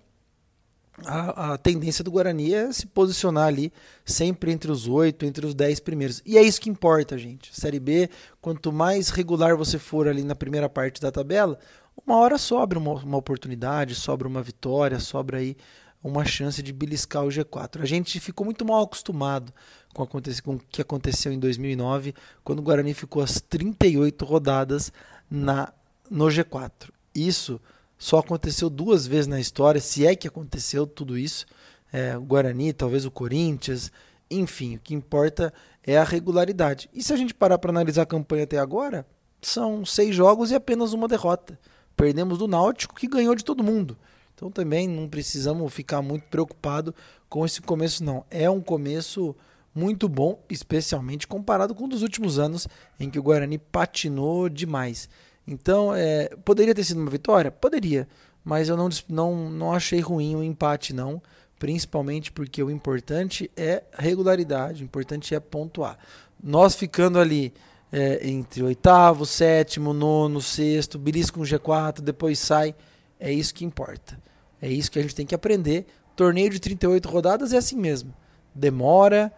A, 1.06 1.54
a, 1.54 1.58
tendência 1.58 2.04
do 2.04 2.12
Guarani 2.12 2.54
é 2.54 2.72
se 2.72 2.88
posicionar 2.88 3.48
ali 3.48 3.72
sempre 4.04 4.52
entre 4.52 4.72
os 4.72 4.88
oito, 4.88 5.26
entre 5.26 5.46
os 5.46 5.54
dez 5.54 5.80
primeiros. 5.80 6.22
E 6.26 6.38
é 6.38 6.42
isso 6.42 6.60
que 6.60 6.70
importa, 6.70 7.18
gente. 7.18 7.58
Série 7.58 7.80
B, 7.80 8.10
quanto 8.42 8.72
mais 8.72 9.10
regular 9.10 9.56
você 9.56 9.78
for 9.78 10.08
ali 10.08 10.24
na 10.24 10.36
primeira 10.36 10.68
parte 10.68 11.00
da 11.00 11.12
tabela, 11.12 11.60
uma 12.06 12.18
hora 12.18 12.38
sobra 12.38 12.80
uma, 12.80 12.94
uma 12.94 13.18
oportunidade, 13.18 13.94
sobra 13.96 14.28
uma 14.28 14.42
vitória, 14.42 15.00
sobra 15.00 15.38
aí 15.38 15.56
uma 16.04 16.26
chance 16.26 16.64
de 16.64 16.74
beliscar 16.74 17.24
o 17.24 17.30
G4. 17.30 17.82
A 17.82 17.86
gente 17.86 18.20
ficou 18.20 18.46
muito 18.46 18.66
mal 18.66 18.84
acostumado 18.84 19.54
com, 19.94 20.06
com 20.06 20.54
o 20.54 20.60
que 20.70 20.82
aconteceu 20.82 21.32
em 21.32 21.40
2009, 21.40 22.14
quando 22.44 22.60
o 22.60 22.64
Guarani 22.64 22.94
ficou 22.94 23.22
as 23.22 23.42
38 23.42 24.26
rodadas 24.26 24.92
na 25.30 25.72
no 26.10 26.26
G4. 26.26 26.90
Isso 27.14 27.60
só 27.98 28.20
aconteceu 28.20 28.70
duas 28.70 29.08
vezes 29.08 29.28
na 29.28 29.40
história, 29.40 29.82
se 29.82 30.06
é 30.06 30.16
que 30.16 30.28
aconteceu 30.28 30.86
tudo 30.86 31.18
isso. 31.18 31.46
É, 31.92 32.18
o 32.18 32.22
Guarani, 32.22 32.74
talvez 32.74 33.06
o 33.06 33.12
Corinthians, 33.12 33.92
enfim, 34.30 34.76
o 34.76 34.80
que 34.80 34.94
importa 34.94 35.54
é 35.84 35.98
a 35.98 36.04
regularidade. 36.04 36.90
E 36.94 37.02
se 37.02 37.14
a 37.14 37.18
gente 37.18 37.34
parar 37.34 37.58
para 37.58 37.72
analisar 37.72 38.04
a 38.04 38.06
campanha 38.06 38.44
até 38.44 38.60
agora, 38.60 39.06
são 39.42 39.86
seis 39.86 40.16
jogos 40.16 40.52
e 40.52 40.56
apenas 40.56 40.94
uma 40.94 41.08
derrota. 41.08 41.58
Perdemos 41.96 42.38
do 42.38 42.48
Náutico, 42.48 42.96
que 42.96 43.08
ganhou 43.08 43.34
de 43.34 43.44
todo 43.44 43.64
mundo. 43.64 43.98
Então 44.36 44.52
também 44.52 44.88
não 44.88 45.10
precisamos 45.10 45.74
ficar 45.74 46.02
muito 46.02 46.26
preocupado 46.26 46.94
com 47.28 47.46
esse 47.46 47.62
começo, 47.62 48.04
não. 48.04 48.24
É 48.30 48.50
um 48.50 48.62
começo 48.62 49.36
muito 49.74 50.08
bom, 50.08 50.44
especialmente 50.50 51.28
comparado 51.28 51.74
com 51.74 51.86
um 51.86 51.90
dos 51.90 52.02
últimos 52.02 52.38
anos 52.38 52.68
em 53.00 53.10
que 53.10 53.18
o 53.18 53.24
Guarani 53.24 53.58
patinou 53.58 54.50
demais. 54.50 55.10
Então, 55.48 55.96
é, 55.96 56.30
poderia 56.44 56.76
ter 56.76 56.84
sido 56.84 57.00
uma 57.00 57.10
vitória? 57.10 57.50
Poderia, 57.50 58.08
mas 58.44 58.68
eu 58.68 58.76
não, 58.76 58.90
não, 59.08 59.50
não 59.50 59.74
achei 59.74 60.00
ruim 60.00 60.36
o 60.36 60.44
empate, 60.44 60.94
não. 60.94 61.22
Principalmente 61.58 62.32
porque 62.32 62.62
o 62.62 62.70
importante 62.70 63.50
é 63.58 63.84
regularidade, 63.94 64.84
o 64.84 64.86
importante 64.86 65.34
é 65.34 65.40
pontuar. 65.40 65.98
Nós 66.44 66.76
ficando 66.76 67.18
ali 67.18 67.52
é, 67.92 68.28
entre 68.28 68.62
oitavo, 68.62 69.26
sétimo, 69.26 69.94
nono, 69.94 70.42
sexto, 70.42 71.00
belisca 71.00 71.40
um 71.40 71.44
G4, 71.44 72.02
depois 72.02 72.38
sai, 72.38 72.76
é 73.20 73.32
isso 73.32 73.54
que 73.54 73.66
importa. 73.66 74.20
É 74.62 74.70
isso 74.70 74.92
que 74.92 75.00
a 75.00 75.02
gente 75.02 75.16
tem 75.16 75.26
que 75.26 75.36
aprender. 75.36 75.86
Torneio 76.16 76.50
de 76.50 76.60
38 76.60 77.08
rodadas 77.08 77.54
é 77.54 77.58
assim 77.58 77.78
mesmo. 77.78 78.14
Demora, 78.54 79.32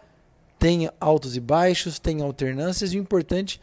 tem 0.58 0.90
altos 1.00 1.36
e 1.36 1.40
baixos, 1.40 1.98
tem 1.98 2.20
alternâncias, 2.20 2.92
e 2.92 2.98
o 2.98 3.02
importante 3.02 3.60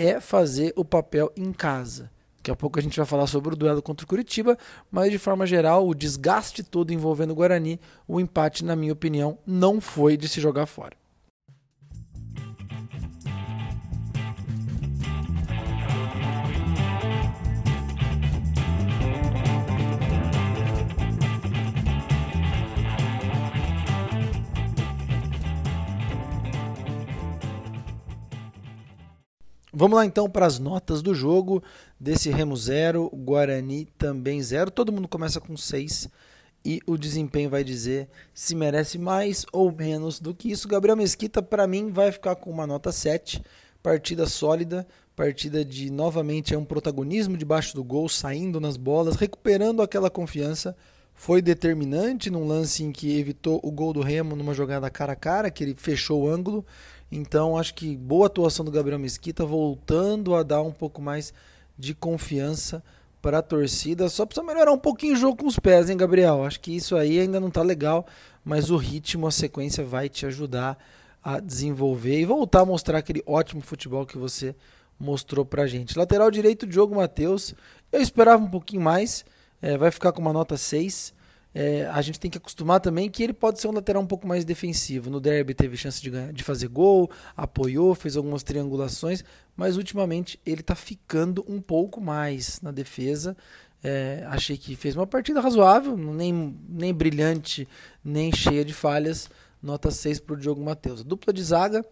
é 0.00 0.18
fazer 0.18 0.72
o 0.76 0.84
papel 0.84 1.30
em 1.36 1.52
casa. 1.52 2.10
Daqui 2.38 2.50
a 2.50 2.56
pouco 2.56 2.78
a 2.78 2.82
gente 2.82 2.96
vai 2.96 3.04
falar 3.04 3.26
sobre 3.26 3.52
o 3.52 3.56
duelo 3.56 3.82
contra 3.82 4.04
o 4.04 4.08
Curitiba, 4.08 4.56
mas 4.90 5.10
de 5.10 5.18
forma 5.18 5.46
geral, 5.46 5.86
o 5.86 5.94
desgaste 5.94 6.62
todo 6.62 6.90
envolvendo 6.90 7.32
o 7.32 7.34
Guarani, 7.34 7.78
o 8.08 8.18
empate, 8.18 8.64
na 8.64 8.74
minha 8.74 8.94
opinião, 8.94 9.38
não 9.46 9.78
foi 9.78 10.16
de 10.16 10.26
se 10.26 10.40
jogar 10.40 10.64
fora. 10.64 10.99
Vamos 29.72 29.96
lá 29.96 30.04
então 30.04 30.28
para 30.28 30.46
as 30.46 30.58
notas 30.58 31.00
do 31.00 31.14
jogo 31.14 31.62
desse 31.98 32.28
Remo 32.28 32.56
0, 32.56 33.08
Guarani 33.14 33.86
também 33.96 34.42
0. 34.42 34.68
Todo 34.70 34.92
mundo 34.92 35.06
começa 35.06 35.40
com 35.40 35.56
6 35.56 36.08
e 36.64 36.80
o 36.86 36.98
desempenho 36.98 37.48
vai 37.48 37.62
dizer 37.62 38.08
se 38.34 38.56
merece 38.56 38.98
mais 38.98 39.46
ou 39.52 39.70
menos 39.70 40.18
do 40.18 40.34
que 40.34 40.50
isso. 40.50 40.66
Gabriel 40.66 40.96
Mesquita, 40.96 41.40
para 41.40 41.68
mim, 41.68 41.90
vai 41.92 42.10
ficar 42.10 42.34
com 42.34 42.50
uma 42.50 42.66
nota 42.66 42.90
7. 42.90 43.40
Partida 43.80 44.26
sólida, 44.26 44.86
partida 45.14 45.64
de 45.64 45.88
novamente 45.88 46.52
é 46.52 46.58
um 46.58 46.64
protagonismo 46.64 47.36
debaixo 47.36 47.74
do 47.74 47.84
gol, 47.84 48.08
saindo 48.08 48.60
nas 48.60 48.76
bolas, 48.76 49.14
recuperando 49.14 49.82
aquela 49.82 50.10
confiança. 50.10 50.76
Foi 51.14 51.40
determinante 51.40 52.28
num 52.28 52.46
lance 52.46 52.82
em 52.82 52.90
que 52.90 53.18
evitou 53.18 53.60
o 53.62 53.70
gol 53.70 53.92
do 53.92 54.00
Remo 54.00 54.34
numa 54.34 54.52
jogada 54.52 54.90
cara 54.90 55.12
a 55.12 55.16
cara, 55.16 55.50
que 55.50 55.62
ele 55.62 55.74
fechou 55.74 56.22
o 56.22 56.28
ângulo 56.28 56.64
então, 57.10 57.56
acho 57.56 57.74
que 57.74 57.96
boa 57.96 58.26
atuação 58.26 58.64
do 58.64 58.70
Gabriel 58.70 58.98
Mesquita, 58.98 59.44
voltando 59.44 60.34
a 60.34 60.42
dar 60.44 60.62
um 60.62 60.70
pouco 60.70 61.02
mais 61.02 61.34
de 61.76 61.92
confiança 61.92 62.82
para 63.20 63.38
a 63.38 63.42
torcida. 63.42 64.08
Só 64.08 64.24
precisa 64.24 64.46
melhorar 64.46 64.72
um 64.72 64.78
pouquinho 64.78 65.14
o 65.14 65.16
jogo 65.16 65.38
com 65.38 65.46
os 65.46 65.58
pés, 65.58 65.90
hein, 65.90 65.96
Gabriel? 65.96 66.44
Acho 66.44 66.60
que 66.60 66.74
isso 66.74 66.96
aí 66.96 67.18
ainda 67.18 67.40
não 67.40 67.48
está 67.48 67.62
legal, 67.62 68.06
mas 68.44 68.70
o 68.70 68.76
ritmo, 68.76 69.26
a 69.26 69.32
sequência 69.32 69.84
vai 69.84 70.08
te 70.08 70.24
ajudar 70.24 70.78
a 71.22 71.40
desenvolver 71.40 72.20
e 72.20 72.24
voltar 72.24 72.60
a 72.60 72.64
mostrar 72.64 72.98
aquele 72.98 73.22
ótimo 73.26 73.60
futebol 73.60 74.06
que 74.06 74.16
você 74.16 74.54
mostrou 74.98 75.44
pra 75.44 75.66
gente. 75.66 75.98
Lateral 75.98 76.30
direito, 76.30 76.66
Diogo 76.66 76.94
Matheus. 76.94 77.54
Eu 77.90 78.00
esperava 78.00 78.42
um 78.42 78.48
pouquinho 78.48 78.82
mais, 78.82 79.24
é, 79.60 79.76
vai 79.76 79.90
ficar 79.90 80.12
com 80.12 80.20
uma 80.20 80.32
nota 80.32 80.56
6 80.56 81.12
é, 81.54 81.86
a 81.86 82.00
gente 82.00 82.20
tem 82.20 82.30
que 82.30 82.38
acostumar 82.38 82.80
também 82.80 83.10
que 83.10 83.22
ele 83.22 83.32
pode 83.32 83.60
ser 83.60 83.68
um 83.68 83.72
lateral 83.72 84.02
um 84.02 84.06
pouco 84.06 84.26
mais 84.26 84.44
defensivo. 84.44 85.10
No 85.10 85.20
derby 85.20 85.52
teve 85.52 85.76
chance 85.76 86.00
de, 86.00 86.10
ganhar, 86.10 86.32
de 86.32 86.44
fazer 86.44 86.68
gol, 86.68 87.10
apoiou, 87.36 87.94
fez 87.94 88.16
algumas 88.16 88.42
triangulações, 88.42 89.24
mas 89.56 89.76
ultimamente 89.76 90.38
ele 90.46 90.60
está 90.60 90.74
ficando 90.74 91.44
um 91.48 91.60
pouco 91.60 92.00
mais 92.00 92.60
na 92.60 92.70
defesa. 92.70 93.36
É, 93.82 94.24
achei 94.28 94.56
que 94.56 94.76
fez 94.76 94.94
uma 94.94 95.06
partida 95.06 95.40
razoável, 95.40 95.96
nem, 95.96 96.56
nem 96.68 96.94
brilhante, 96.94 97.66
nem 98.04 98.32
cheia 98.32 98.64
de 98.64 98.72
falhas. 98.72 99.28
Nota 99.62 99.90
6 99.90 100.20
para 100.20 100.34
o 100.34 100.36
Diogo 100.36 100.62
Matheus. 100.62 101.02
Dupla 101.02 101.32
de 101.32 101.42
zaga, 101.42 101.84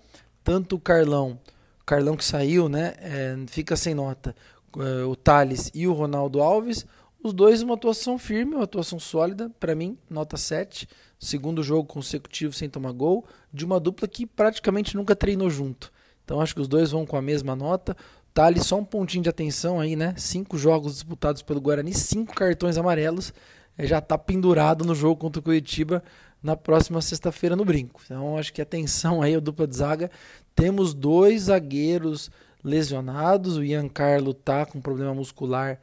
tanto 0.44 0.76
o 0.76 0.80
Carlão, 0.80 1.38
Carlão 1.84 2.16
que 2.16 2.24
saiu, 2.24 2.68
né, 2.68 2.94
é, 2.98 3.36
fica 3.46 3.76
sem 3.76 3.94
nota, 3.94 4.34
é, 4.76 5.04
o 5.04 5.16
Thales 5.16 5.70
e 5.74 5.86
o 5.86 5.92
Ronaldo 5.92 6.40
Alves. 6.40 6.86
Os 7.22 7.32
dois 7.32 7.62
uma 7.62 7.74
atuação 7.74 8.16
firme, 8.16 8.54
uma 8.54 8.64
atuação 8.64 8.98
sólida, 9.00 9.50
para 9.58 9.74
mim, 9.74 9.98
nota 10.08 10.36
7. 10.36 10.88
Segundo 11.18 11.64
jogo 11.64 11.84
consecutivo 11.84 12.52
sem 12.52 12.70
tomar 12.70 12.92
gol, 12.92 13.26
de 13.52 13.64
uma 13.64 13.80
dupla 13.80 14.06
que 14.06 14.24
praticamente 14.24 14.96
nunca 14.96 15.16
treinou 15.16 15.50
junto. 15.50 15.92
Então 16.24 16.40
acho 16.40 16.54
que 16.54 16.60
os 16.60 16.68
dois 16.68 16.92
vão 16.92 17.04
com 17.04 17.16
a 17.16 17.22
mesma 17.22 17.56
nota. 17.56 17.96
Tá 18.32 18.46
ali 18.46 18.62
só 18.62 18.78
um 18.78 18.84
pontinho 18.84 19.24
de 19.24 19.28
atenção 19.28 19.80
aí, 19.80 19.96
né? 19.96 20.14
Cinco 20.16 20.56
jogos 20.56 20.92
disputados 20.92 21.42
pelo 21.42 21.60
Guarani, 21.60 21.92
cinco 21.92 22.32
cartões 22.34 22.78
amarelos. 22.78 23.32
É, 23.76 23.84
já 23.84 24.00
tá 24.00 24.16
pendurado 24.16 24.84
no 24.84 24.94
jogo 24.94 25.16
contra 25.16 25.40
o 25.40 25.42
Curitiba 25.42 26.04
na 26.40 26.54
próxima 26.54 27.00
sexta-feira 27.02 27.56
no 27.56 27.64
Brinco. 27.64 28.00
Então 28.04 28.38
acho 28.38 28.52
que 28.52 28.62
atenção 28.62 29.22
aí, 29.22 29.36
o 29.36 29.40
dupla 29.40 29.66
de 29.66 29.76
zaga. 29.76 30.08
Temos 30.54 30.94
dois 30.94 31.42
zagueiros 31.42 32.30
lesionados. 32.62 33.56
O 33.56 33.64
Ian 33.64 33.88
Carlo 33.88 34.32
tá 34.32 34.64
com 34.64 34.80
problema 34.80 35.12
muscular 35.12 35.80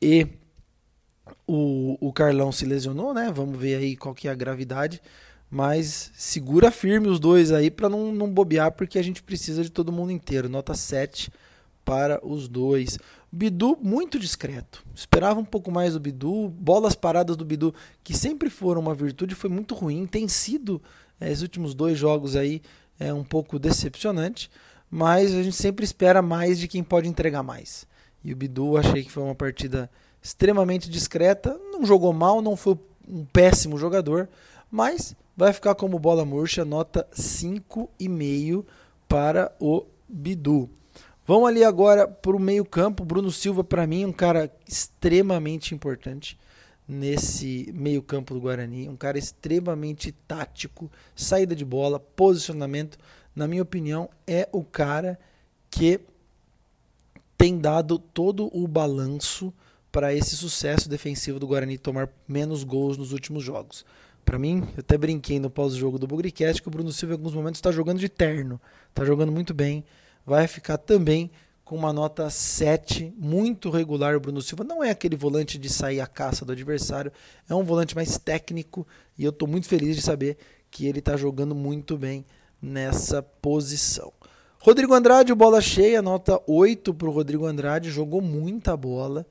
e 0.00 0.26
o, 1.46 1.96
o 2.00 2.12
Carlão 2.12 2.52
se 2.52 2.64
lesionou, 2.64 3.14
né? 3.14 3.30
Vamos 3.34 3.58
ver 3.58 3.76
aí 3.76 3.96
qual 3.96 4.14
que 4.14 4.28
é 4.28 4.30
a 4.30 4.34
gravidade. 4.34 5.00
Mas 5.50 6.10
segura 6.14 6.70
firme 6.70 7.08
os 7.08 7.18
dois 7.18 7.52
aí 7.52 7.70
para 7.70 7.88
não, 7.88 8.12
não 8.12 8.30
bobear, 8.30 8.72
porque 8.72 8.98
a 8.98 9.02
gente 9.02 9.22
precisa 9.22 9.62
de 9.62 9.70
todo 9.70 9.92
mundo 9.92 10.12
inteiro. 10.12 10.48
Nota 10.48 10.74
7 10.74 11.32
para 11.84 12.24
os 12.26 12.48
dois. 12.48 12.98
Bidu 13.32 13.78
muito 13.80 14.18
discreto. 14.18 14.84
Esperava 14.94 15.40
um 15.40 15.44
pouco 15.44 15.70
mais 15.70 15.94
do 15.94 16.00
Bidu. 16.00 16.48
Bolas 16.48 16.94
paradas 16.94 17.36
do 17.36 17.44
Bidu, 17.44 17.74
que 18.04 18.14
sempre 18.14 18.50
foram 18.50 18.82
uma 18.82 18.94
virtude, 18.94 19.34
foi 19.34 19.48
muito 19.48 19.74
ruim. 19.74 20.06
Tem 20.06 20.28
sido, 20.28 20.82
é, 21.18 21.30
esses 21.30 21.42
últimos 21.42 21.74
dois 21.74 21.98
jogos 21.98 22.36
aí, 22.36 22.60
é 23.00 23.12
um 23.12 23.24
pouco 23.24 23.58
decepcionante. 23.58 24.50
Mas 24.90 25.34
a 25.34 25.42
gente 25.42 25.56
sempre 25.56 25.84
espera 25.84 26.20
mais 26.20 26.58
de 26.58 26.68
quem 26.68 26.82
pode 26.82 27.08
entregar 27.08 27.42
mais. 27.42 27.86
E 28.22 28.32
o 28.32 28.36
Bidu 28.36 28.76
achei 28.76 29.02
que 29.02 29.10
foi 29.10 29.22
uma 29.22 29.34
partida 29.34 29.90
extremamente 30.22 30.90
discreta, 30.90 31.58
não 31.70 31.84
jogou 31.84 32.12
mal, 32.12 32.42
não 32.42 32.56
foi 32.56 32.78
um 33.08 33.24
péssimo 33.24 33.78
jogador, 33.78 34.28
mas 34.70 35.16
vai 35.36 35.52
ficar 35.52 35.74
como 35.74 35.98
bola 35.98 36.24
murcha, 36.24 36.64
nota 36.64 37.06
5,5 37.12 38.64
para 39.08 39.52
o 39.60 39.84
Bidu. 40.08 40.68
Vamos 41.26 41.48
ali 41.48 41.62
agora 41.62 42.08
para 42.08 42.34
o 42.34 42.40
meio-campo. 42.40 43.04
Bruno 43.04 43.30
Silva, 43.30 43.62
para 43.62 43.86
mim, 43.86 44.04
um 44.06 44.12
cara 44.12 44.50
extremamente 44.66 45.74
importante 45.74 46.38
nesse 46.88 47.70
meio-campo 47.74 48.32
do 48.32 48.40
Guarani. 48.40 48.88
Um 48.88 48.96
cara 48.96 49.18
extremamente 49.18 50.10
tático, 50.10 50.90
saída 51.14 51.54
de 51.54 51.66
bola, 51.66 52.00
posicionamento. 52.00 52.98
Na 53.36 53.46
minha 53.46 53.62
opinião, 53.62 54.08
é 54.26 54.48
o 54.52 54.64
cara 54.64 55.18
que 55.70 56.00
tem 57.36 57.58
dado 57.58 57.98
todo 57.98 58.50
o 58.56 58.66
balanço 58.66 59.52
para 59.90 60.14
esse 60.14 60.36
sucesso 60.36 60.88
defensivo 60.88 61.38
do 61.38 61.46
Guarani 61.46 61.78
tomar 61.78 62.08
menos 62.26 62.64
gols 62.64 62.96
nos 62.96 63.12
últimos 63.12 63.42
jogos. 63.42 63.84
Para 64.24 64.38
mim, 64.38 64.68
eu 64.76 64.80
até 64.80 64.98
brinquei 64.98 65.38
no 65.38 65.48
pós-jogo 65.48 65.98
do 65.98 66.06
Bugricast 66.06 66.60
que 66.60 66.68
o 66.68 66.70
Bruno 66.70 66.92
Silva 66.92 67.14
em 67.14 67.16
alguns 67.16 67.34
momentos 67.34 67.58
está 67.58 67.72
jogando 67.72 67.98
de 67.98 68.08
terno, 68.08 68.60
está 68.90 69.04
jogando 69.04 69.32
muito 69.32 69.54
bem, 69.54 69.84
vai 70.26 70.46
ficar 70.46 70.76
também 70.76 71.30
com 71.64 71.76
uma 71.76 71.92
nota 71.92 72.28
7, 72.28 73.14
muito 73.16 73.70
regular 73.70 74.14
o 74.16 74.20
Bruno 74.20 74.42
Silva. 74.42 74.64
Não 74.64 74.84
é 74.84 74.90
aquele 74.90 75.16
volante 75.16 75.58
de 75.58 75.70
sair 75.70 76.00
à 76.00 76.06
caça 76.06 76.44
do 76.44 76.52
adversário, 76.52 77.12
é 77.48 77.54
um 77.54 77.64
volante 77.64 77.94
mais 77.94 78.18
técnico 78.18 78.86
e 79.18 79.24
eu 79.24 79.30
estou 79.30 79.48
muito 79.48 79.66
feliz 79.66 79.96
de 79.96 80.02
saber 80.02 80.36
que 80.70 80.86
ele 80.86 80.98
está 80.98 81.16
jogando 81.16 81.54
muito 81.54 81.96
bem 81.96 82.24
nessa 82.60 83.22
posição. 83.22 84.12
Rodrigo 84.58 84.92
Andrade, 84.92 85.34
bola 85.34 85.60
cheia, 85.60 86.02
nota 86.02 86.40
8 86.46 86.92
para 86.92 87.08
o 87.08 87.12
Rodrigo 87.12 87.46
Andrade, 87.46 87.90
jogou 87.90 88.20
muita 88.20 88.76
bola 88.76 89.26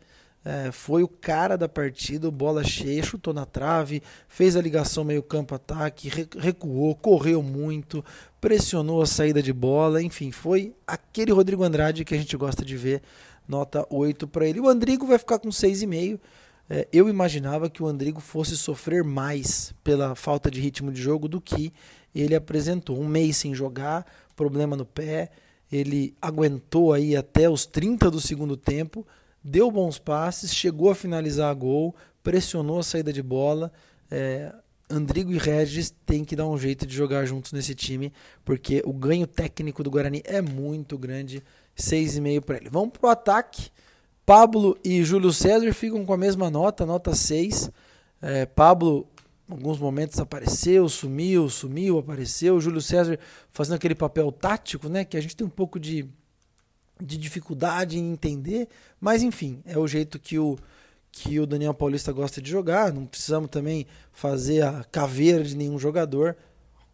é, 0.48 0.72
foi 0.72 1.04
o 1.04 1.10
cara 1.10 1.58
da 1.58 1.68
partida, 1.68 2.32
bola 2.32 2.63
cheia, 2.63 3.04
chutou 3.04 3.34
na 3.34 3.46
trave, 3.46 4.01
fez 4.30 4.56
a 4.56 4.62
ligação 4.62 5.04
meio-campo-ataque, 5.04 6.10
recuou, 6.39 6.96
correu 6.96 7.44
muito, 7.44 8.01
pressionou 8.39 9.01
a 9.01 9.06
saída 9.06 9.44
de 9.44 9.51
bola, 9.51 10.01
enfim, 10.01 10.32
foi 10.32 10.74
aquele 10.88 11.34
Rodrigo 11.34 11.66
Andrade 11.66 12.06
que 12.06 12.16
a 12.16 12.18
gente 12.18 12.38
gosta 12.38 12.63
de 12.63 12.77
ver, 12.77 13.01
nota 13.46 13.86
8 13.89 14.25
para 14.25 14.48
ele. 14.48 14.62
O 14.62 14.70
Andrigo 14.70 15.06
vai 15.06 15.18
ficar 15.18 15.38
com 15.38 15.50
6,5. 15.50 16.18
É, 16.70 16.88
eu 16.94 17.10
imaginava 17.10 17.70
que 17.70 17.84
o 17.84 17.88
Andrigo 17.88 18.22
fosse 18.22 18.56
sofrer 18.56 19.04
mais 19.04 19.74
pela 19.84 20.16
falta 20.16 20.50
de 20.50 20.62
ritmo 20.62 20.94
de 20.94 21.01
jogo 21.01 21.27
do 21.27 21.42
que 21.42 21.74
ele 22.16 22.34
apresentou. 22.34 22.98
Um 22.98 23.08
mês 23.08 23.36
sem 23.36 23.54
jogar, 23.54 24.06
problema 24.34 24.77
no 24.77 24.86
pé, 24.86 25.30
ele 25.70 26.16
aguentou 26.22 26.94
aí 26.94 27.18
até 27.18 27.50
os 27.50 27.66
30 27.66 28.10
do 28.10 28.22
segundo 28.22 28.56
tempo 28.56 29.06
deu 29.44 29.72
bons 29.72 29.98
passes, 29.98 30.53
chegou 30.53 30.89
a 30.89 30.96
finalizar 30.96 31.50
a 31.50 31.53
gol, 31.53 31.96
pressionou 32.24 32.79
a 32.79 32.84
saída 32.84 33.12
de 33.13 33.24
bola. 33.24 33.72
É, 34.10 34.53
Andrigo 34.89 35.32
e 35.32 35.38
Regis 35.38 35.94
têm 36.06 36.24
que 36.24 36.36
dar 36.36 36.48
um 36.48 36.58
jeito 36.58 36.86
de 36.86 36.96
jogar 36.96 37.25
juntos 37.25 37.51
nesse 37.51 37.75
time, 37.75 38.13
porque 38.46 38.82
o 38.86 38.94
ganho 38.94 39.27
técnico 39.27 39.84
do 39.84 39.91
Guarani 39.91 40.22
é 40.25 40.41
muito 40.41 40.98
grande. 40.98 41.44
6,5 41.77 42.41
para 42.41 42.58
ele. 42.58 42.70
Vamos 42.70 42.98
pro 42.98 43.10
ataque. 43.10 43.70
Pablo 44.25 44.77
e 44.84 45.03
Júlio 45.03 45.32
César 45.32 45.72
ficam 45.74 46.06
com 46.06 46.13
a 46.13 46.17
mesma 46.17 46.50
nota, 46.50 46.86
nota 46.86 47.13
6. 47.13 47.72
É, 48.22 48.46
Pablo, 48.46 49.08
em 49.48 49.53
alguns 49.53 49.79
momentos, 49.79 50.20
apareceu, 50.20 50.89
sumiu, 50.89 51.50
sumiu, 51.50 52.00
apareceu. 52.00 52.60
Júlio 52.60 52.82
César 52.82 53.20
fazendo 53.51 53.75
aquele 53.75 53.96
papel 53.96 54.32
tático, 54.32 54.89
né? 54.89 55.06
Que 55.06 55.15
a 55.15 55.22
gente 55.22 55.36
tem 55.36 55.46
um 55.46 55.50
pouco 55.51 55.79
de, 55.79 56.10
de 57.01 57.18
dificuldade 57.18 57.98
em 57.98 58.12
entender. 58.12 58.68
Mas, 59.00 59.24
enfim, 59.24 59.62
é 59.66 59.77
o 59.77 59.88
jeito 59.88 60.20
que 60.20 60.38
o, 60.39 60.58
que 61.12 61.39
o 61.39 61.46
Daniel 61.46 61.74
Paulista 61.74 62.12
gosta 62.12 62.42
de 62.42 62.50
jogar. 62.50 62.94
Não 62.94 63.06
precisamos 63.06 63.50
também 63.50 63.86
fazer 64.12 64.63
a 64.63 64.84
caveira 64.84 65.44
de 65.44 65.56
nenhum 65.56 65.80
jogador. 65.80 66.36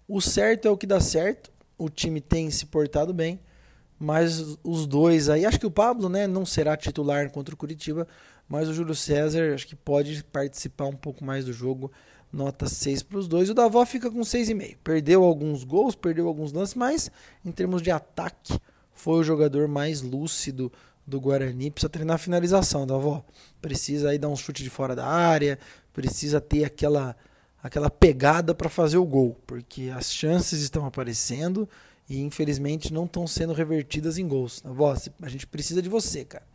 O 0.07 0.22
certo 0.22 0.67
é 0.67 0.72
o 0.72 0.77
que 0.77 0.88
dá 0.88 1.00
certo. 1.00 1.51
O 1.77 1.89
time 1.89 2.22
tem 2.22 2.50
se 2.50 2.65
portado 2.65 3.13
bem. 3.13 3.39
Mas 4.00 4.57
os 4.63 4.86
dois 4.86 5.29
aí, 5.29 5.45
acho 5.45 5.60
que 5.60 5.65
o 5.65 5.72
Pablo 5.72 6.10
né, 6.10 6.27
não 6.27 6.45
será 6.45 6.75
titular 6.75 7.29
contra 7.29 7.55
o 7.55 7.57
Curitiba, 7.57 8.07
mas 8.50 8.67
o 8.67 8.74
Júlio 8.74 8.95
César 8.95 9.53
acho 9.53 9.65
que 9.65 9.75
pode 9.75 10.24
participar 10.25 10.86
um 10.88 10.95
pouco 10.95 11.24
mais 11.24 11.45
do 11.45 11.53
jogo. 11.53 11.91
Nota 12.31 12.67
6 12.67 13.03
para 13.03 13.19
os 13.19 13.27
dois. 13.27 13.50
O 13.50 13.53
Davó 13.53 13.86
fica 13.86 14.10
com 14.10 14.22
6,5. 14.22 14.77
Perdeu 14.83 15.24
alguns 15.24 15.63
gols, 15.63 15.95
perdeu 15.95 16.27
alguns 16.27 16.51
lances, 16.51 16.74
mas 16.74 17.12
em 17.45 17.51
termos 17.51 17.81
de 17.81 17.91
ataque, 17.91 18.60
foi 18.93 19.19
o 19.19 19.23
jogador 19.23 19.67
mais 19.67 20.01
lúcido 20.01 20.71
do 21.05 21.19
Guarani. 21.19 21.71
Precisa 21.71 21.89
treinar 21.89 22.15
a 22.15 22.19
finalização, 22.19 22.88
Davó. 22.88 23.23
Precisa 23.62 24.09
aí 24.09 24.17
dar 24.17 24.29
um 24.29 24.35
chute 24.35 24.63
de 24.63 24.69
fora 24.69 24.95
da 24.95 25.05
área, 25.05 25.59
precisa 25.93 26.39
ter 26.39 26.63
aquela, 26.63 27.15
aquela 27.62 27.89
pegada 27.89 28.53
para 28.53 28.69
fazer 28.69 28.97
o 28.97 29.05
gol, 29.05 29.38
porque 29.45 29.91
as 29.95 30.12
chances 30.12 30.62
estão 30.62 30.85
aparecendo 30.85 31.67
e 32.09 32.21
infelizmente 32.21 32.93
não 32.93 33.05
estão 33.05 33.25
sendo 33.25 33.53
revertidas 33.53 34.17
em 34.17 34.27
gols. 34.27 34.62
Voz, 34.65 35.09
a 35.21 35.29
gente 35.29 35.47
precisa 35.47 35.81
de 35.81 35.89
você, 35.89 36.25
cara. 36.25 36.45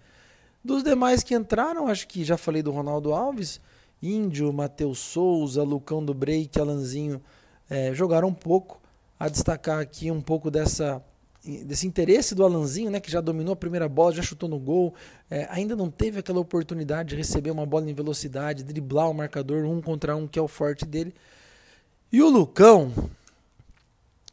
Dos 0.62 0.83
demais 0.83 1.23
que 1.23 1.35
entraram, 1.35 1.87
acho 1.87 2.07
que 2.09 2.25
já 2.25 2.37
falei 2.37 2.62
do 2.62 2.71
Ronaldo 2.71 3.12
Alves, 3.12 3.61
Índio, 4.02 4.52
Matheus 4.52 4.99
Souza, 4.99 5.62
Lucão 5.62 6.04
do 6.04 6.12
Break, 6.12 6.61
Alanzinho 6.61 7.23
é, 7.68 7.92
jogaram 7.95 8.28
um 8.28 8.35
pouco. 8.35 8.80
A 9.21 9.28
destacar 9.28 9.80
aqui 9.80 10.12
um 10.12 10.21
pouco 10.21 10.49
dessa 10.49 11.02
desse 11.64 11.87
interesse 11.87 12.35
do 12.35 12.45
Alanzinho, 12.45 12.90
né, 12.90 13.00
que 13.00 13.11
já 13.11 13.21
dominou 13.21 13.55
a 13.55 13.57
primeira 13.57 13.88
bola, 13.88 14.12
já 14.12 14.23
chutou 14.23 14.49
no 14.49 14.59
gol, 14.59 14.95
é, 15.31 15.47
ainda 15.50 15.75
não 15.75 15.90
teve 15.90 16.19
aquela 16.19 16.40
oportunidade 16.40 17.11
de 17.11 17.17
receber 17.17 17.50
uma 17.50 17.64
bola 17.64 17.90
em 17.90 17.95
velocidade, 17.95 18.62
driblar 18.62 19.09
o 19.09 19.14
marcador 19.14 19.64
um 19.64 19.81
contra 19.81 20.14
um, 20.14 20.26
que 20.26 20.38
é 20.38 20.43
o 20.43 20.49
forte 20.49 20.85
dele. 20.85 21.14
E 22.12 22.23
o 22.23 22.28
Lucão, 22.28 22.93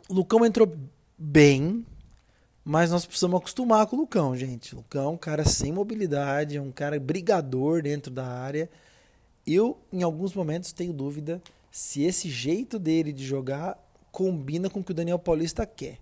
o 0.10 0.14
Lucão 0.14 0.46
entrou 0.46 0.76
bem, 1.18 1.86
mas 2.64 2.92
nós 2.92 3.06
precisamos 3.06 3.38
acostumar 3.38 3.86
com 3.88 3.96
o 3.96 4.00
Lucão, 4.00 4.36
gente. 4.36 4.74
O 4.74 4.78
Lucão 4.78 5.06
é 5.06 5.10
um 5.10 5.18
cara 5.18 5.46
sem 5.46 5.72
mobilidade, 5.72 6.58
é 6.58 6.62
um 6.62 6.72
cara 6.72 7.00
brigador 7.00 7.82
dentro 7.82 8.12
da 8.12 8.26
área. 8.26 8.70
Eu, 9.46 9.78
em 9.92 10.04
alguns 10.04 10.34
momentos, 10.34 10.74
tenho 10.74 10.92
dúvida 10.92 11.42
se 11.72 12.04
esse 12.04 12.30
jeito 12.30 12.80
dele 12.80 13.14
de 13.14 13.26
jogar 13.26 13.78
combina 14.12 14.70
com 14.70 14.80
o 14.80 14.84
que 14.84 14.92
o 14.92 14.96
Daniel 14.96 15.20
Paulista 15.20 15.66
quer. 15.66 16.00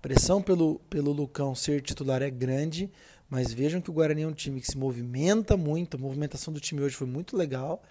Pressão 0.00 0.40
pelo, 0.42 0.80
pelo 0.90 1.12
Lucão 1.12 1.54
ser 1.54 1.82
titular 1.82 2.22
é 2.22 2.30
grande, 2.30 2.90
mas 3.28 3.52
vejam 3.52 3.80
que 3.80 3.90
o 3.90 3.92
Guarani 3.92 4.22
é 4.22 4.26
um 4.26 4.32
time 4.32 4.60
que 4.60 4.66
se 4.66 4.78
movimenta 4.78 5.56
muito, 5.56 5.96
a 5.96 6.00
movimentação 6.00 6.52
do 6.52 6.60
time 6.60 6.82
hoje 6.82 6.96
foi 6.96 7.06
muito 7.06 7.36
legal. 7.36 7.82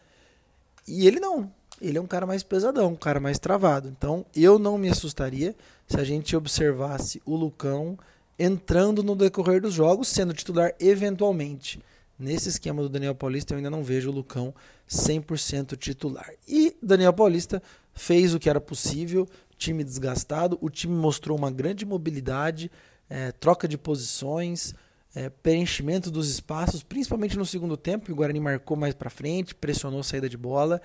E 0.87 1.05
ele 1.05 1.19
não 1.19 1.51
ele 1.81 1.97
é 1.97 2.01
um 2.01 2.07
cara 2.07 2.25
mais 2.25 2.43
pesadão, 2.43 2.91
um 2.91 2.95
cara 2.95 3.19
mais 3.19 3.39
travado. 3.39 3.87
Então, 3.87 4.25
eu 4.35 4.59
não 4.59 4.77
me 4.77 4.89
assustaria 4.89 5.55
se 5.87 5.99
a 5.99 6.03
gente 6.03 6.35
observasse 6.35 7.21
o 7.25 7.35
Lucão 7.35 7.97
entrando 8.37 9.03
no 9.03 9.15
decorrer 9.15 9.61
dos 9.61 9.73
jogos, 9.73 10.07
sendo 10.07 10.33
titular 10.33 10.73
eventualmente. 10.79 11.79
Nesse 12.17 12.49
esquema 12.49 12.81
do 12.81 12.89
Daniel 12.89 13.15
Paulista, 13.15 13.53
eu 13.53 13.57
ainda 13.57 13.69
não 13.69 13.83
vejo 13.83 14.09
o 14.09 14.13
Lucão 14.13 14.53
100% 14.89 15.77
titular. 15.77 16.29
E 16.47 16.75
Daniel 16.81 17.13
Paulista 17.13 17.61
fez 17.93 18.33
o 18.33 18.39
que 18.39 18.49
era 18.49 18.59
possível, 18.59 19.27
time 19.59 19.83
desgastado, 19.83 20.57
o 20.61 20.69
time 20.69 20.95
mostrou 20.95 21.37
uma 21.37 21.51
grande 21.51 21.85
mobilidade, 21.85 22.71
é, 23.09 23.31
troca 23.33 23.67
de 23.67 23.77
posições, 23.77 24.73
é, 25.13 25.29
preenchimento 25.29 26.09
dos 26.09 26.29
espaços, 26.29 26.81
principalmente 26.81 27.37
no 27.37 27.45
segundo 27.45 27.75
tempo, 27.75 28.11
o 28.11 28.15
Guarani 28.15 28.39
marcou 28.39 28.77
mais 28.77 28.93
para 28.93 29.09
frente, 29.09 29.53
pressionou 29.53 29.99
a 29.99 30.03
saída 30.03 30.29
de 30.29 30.37
bola. 30.37 30.81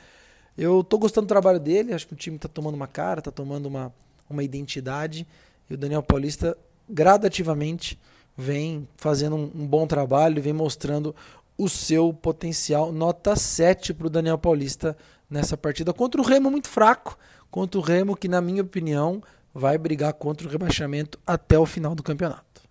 Eu 0.58 0.82
tô 0.82 0.98
gostando 0.98 1.26
do 1.26 1.28
trabalho 1.28 1.60
dele, 1.60 1.94
acho 1.94 2.06
que 2.06 2.14
o 2.14 2.16
time 2.16 2.38
tá 2.38 2.48
tomando 2.48 2.74
uma 2.74 2.86
cara, 2.86 3.22
tá 3.22 3.30
tomando 3.30 3.66
uma, 3.66 3.94
uma 4.28 4.42
identidade. 4.42 5.26
E 5.70 5.74
o 5.74 5.78
Daniel 5.78 6.02
Paulista 6.02 6.56
gradativamente 6.88 7.98
vem 8.36 8.88
fazendo 8.96 9.36
um, 9.36 9.50
um 9.54 9.66
bom 9.66 9.86
trabalho, 9.86 10.42
vem 10.42 10.52
mostrando 10.52 11.14
o 11.56 11.68
seu 11.68 12.12
potencial. 12.12 12.92
Nota 12.92 13.36
7 13.36 13.94
para 13.94 14.06
o 14.06 14.10
Daniel 14.10 14.38
Paulista 14.38 14.96
nessa 15.28 15.56
partida 15.56 15.92
contra 15.92 16.20
o 16.20 16.24
Remo 16.24 16.50
muito 16.50 16.68
fraco, 16.68 17.18
contra 17.54 17.78
o 17.78 17.82
Remo 17.84 18.16
que, 18.16 18.26
na 18.26 18.40
minha 18.40 18.62
opinião, 18.62 19.22
vai 19.54 19.78
brigar 19.78 20.12
contra 20.14 20.44
o 20.44 20.50
rebaixamento 20.50 21.20
até 21.24 21.56
o 21.56 21.64
final 21.64 21.94
do 21.94 22.02
campeonato. 22.02 22.62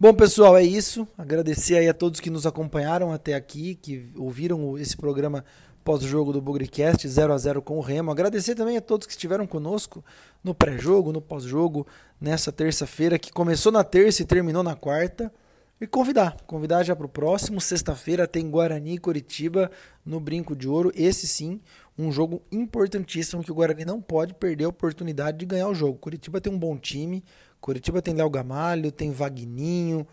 Bom, 0.00 0.12
pessoal, 0.14 0.56
é 0.56 0.64
isso. 0.64 1.06
Agradecer 1.16 1.76
aí 1.76 1.88
a 1.88 1.94
todos 1.94 2.18
que 2.18 2.28
nos 2.28 2.44
acompanharam 2.44 3.12
até 3.12 3.34
aqui, 3.34 3.76
que 3.76 4.10
ouviram 4.16 4.76
esse 4.76 4.96
programa 4.96 5.44
pós-jogo 5.84 6.32
do 6.32 6.42
Bugrecast 6.42 7.06
0 7.06 7.32
a 7.32 7.38
0 7.38 7.62
com 7.62 7.78
o 7.78 7.80
Remo. 7.80 8.10
Agradecer 8.10 8.56
também 8.56 8.78
a 8.78 8.80
todos 8.80 9.06
que 9.06 9.12
estiveram 9.12 9.46
conosco 9.46 10.04
no 10.42 10.52
pré-jogo, 10.52 11.12
no 11.12 11.20
pós-jogo, 11.20 11.86
nessa 12.20 12.50
terça-feira, 12.50 13.16
que 13.16 13.30
começou 13.30 13.70
na 13.70 13.84
terça 13.84 14.22
e 14.22 14.26
terminou 14.26 14.64
na 14.64 14.74
quarta. 14.74 15.32
E 15.80 15.86
convidar, 15.86 16.36
convidar 16.46 16.82
já 16.82 16.94
para 16.94 17.06
o 17.06 17.08
próximo. 17.08 17.58
Sexta-feira 17.58 18.28
tem 18.28 18.50
Guarani 18.50 18.96
e 18.96 18.98
Curitiba 18.98 19.70
no 20.04 20.20
Brinco 20.20 20.54
de 20.54 20.68
Ouro. 20.68 20.92
Esse 20.94 21.26
sim, 21.26 21.58
um 21.96 22.12
jogo 22.12 22.42
importantíssimo 22.52 23.42
que 23.42 23.50
o 23.50 23.54
Guarani 23.54 23.86
não 23.86 23.98
pode 23.98 24.34
perder 24.34 24.64
a 24.64 24.68
oportunidade 24.68 25.38
de 25.38 25.46
ganhar 25.46 25.68
o 25.68 25.74
jogo. 25.74 25.98
Curitiba 25.98 26.38
tem 26.38 26.52
um 26.52 26.58
bom 26.58 26.76
time, 26.76 27.24
Curitiba 27.62 28.02
tem 28.02 28.12
Léo 28.12 28.28
Gamalho, 28.28 28.92
tem 28.92 29.10
Vagninho, 29.10 30.06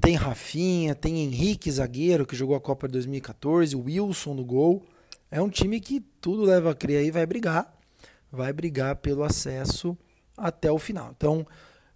tem 0.00 0.16
Rafinha, 0.16 0.92
tem 0.92 1.22
Henrique 1.22 1.70
zagueiro 1.70 2.26
que 2.26 2.34
jogou 2.34 2.56
a 2.56 2.60
Copa 2.60 2.88
de 2.88 2.94
2014, 2.94 3.76
Wilson 3.76 4.34
no 4.34 4.44
gol. 4.44 4.84
É 5.30 5.40
um 5.40 5.48
time 5.48 5.78
que 5.78 6.00
tudo 6.20 6.42
leva 6.42 6.72
a 6.72 6.74
crer 6.74 6.98
aí, 6.98 7.12
vai 7.12 7.24
brigar, 7.26 7.72
vai 8.28 8.52
brigar 8.52 8.96
pelo 8.96 9.22
acesso 9.22 9.96
até 10.36 10.72
o 10.72 10.80
final. 10.80 11.12
Então, 11.16 11.46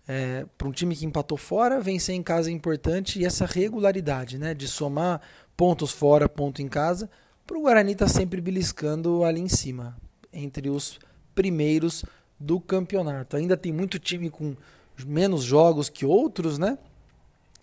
é, 0.08 0.46
para 0.56 0.68
um 0.68 0.72
time 0.72 0.94
que 0.94 1.04
empatou 1.04 1.36
fora, 1.36 1.80
vencer 1.80 2.14
em 2.14 2.22
casa 2.22 2.50
é 2.50 2.52
importante 2.52 3.20
e 3.20 3.24
essa 3.24 3.44
regularidade, 3.44 4.38
né, 4.38 4.54
de 4.54 4.68
somar 4.68 5.20
pontos 5.56 5.90
fora, 5.90 6.28
ponto 6.28 6.62
em 6.62 6.68
casa, 6.68 7.10
para 7.46 7.58
o 7.58 7.62
Guarani 7.62 7.92
estar 7.92 8.06
tá 8.06 8.10
sempre 8.10 8.40
beliscando 8.40 9.24
ali 9.24 9.40
em 9.40 9.48
cima, 9.48 9.96
entre 10.32 10.68
os 10.68 10.98
primeiros 11.34 12.04
do 12.38 12.60
campeonato. 12.60 13.36
Ainda 13.36 13.56
tem 13.56 13.72
muito 13.72 13.98
time 13.98 14.30
com 14.30 14.56
menos 15.04 15.42
jogos 15.42 15.88
que 15.88 16.04
outros, 16.06 16.58
né? 16.58 16.78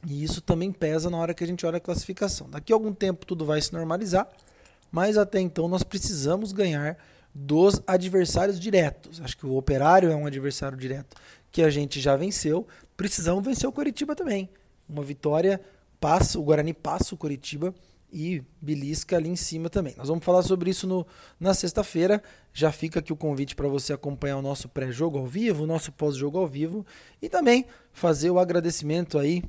E 0.05 0.23
isso 0.23 0.41
também 0.41 0.71
pesa 0.71 1.09
na 1.09 1.17
hora 1.17 1.33
que 1.33 1.43
a 1.43 1.47
gente 1.47 1.65
olha 1.65 1.77
a 1.77 1.81
classificação. 1.81 2.49
Daqui 2.49 2.73
a 2.73 2.75
algum 2.75 2.93
tempo 2.93 3.25
tudo 3.25 3.45
vai 3.45 3.61
se 3.61 3.71
normalizar, 3.73 4.27
mas 4.91 5.17
até 5.17 5.39
então 5.39 5.67
nós 5.67 5.83
precisamos 5.83 6.51
ganhar 6.51 6.97
dos 7.33 7.81
adversários 7.87 8.59
diretos. 8.59 9.19
Acho 9.21 9.37
que 9.37 9.45
o 9.45 9.55
Operário 9.55 10.11
é 10.11 10.15
um 10.15 10.25
adversário 10.25 10.77
direto 10.77 11.15
que 11.51 11.61
a 11.61 11.69
gente 11.69 11.99
já 11.99 12.15
venceu. 12.15 12.67
Precisamos 12.95 13.43
vencer 13.43 13.67
o 13.67 13.71
Coritiba 13.71 14.15
também. 14.15 14.49
Uma 14.87 15.03
vitória 15.03 15.61
passa, 15.99 16.37
o 16.37 16.43
Guarani 16.43 16.73
passa 16.73 17.15
o 17.15 17.17
Coritiba 17.17 17.73
e 18.11 18.43
belisca 18.61 19.17
ali 19.17 19.29
em 19.29 19.35
cima 19.35 19.69
também. 19.69 19.95
Nós 19.97 20.07
vamos 20.07 20.23
falar 20.23 20.43
sobre 20.43 20.69
isso 20.69 20.85
no, 20.85 21.05
na 21.39 21.53
sexta-feira. 21.53 22.21
Já 22.53 22.71
fica 22.71 22.99
aqui 22.99 23.11
o 23.11 23.17
convite 23.17 23.55
para 23.55 23.67
você 23.67 23.91
acompanhar 23.93 24.37
o 24.37 24.41
nosso 24.41 24.69
pré-jogo 24.69 25.17
ao 25.17 25.25
vivo, 25.25 25.63
o 25.63 25.67
nosso 25.67 25.91
pós-jogo 25.91 26.37
ao 26.37 26.47
vivo 26.47 26.85
e 27.19 27.27
também 27.27 27.65
fazer 27.91 28.29
o 28.29 28.37
agradecimento 28.37 29.17
aí 29.17 29.43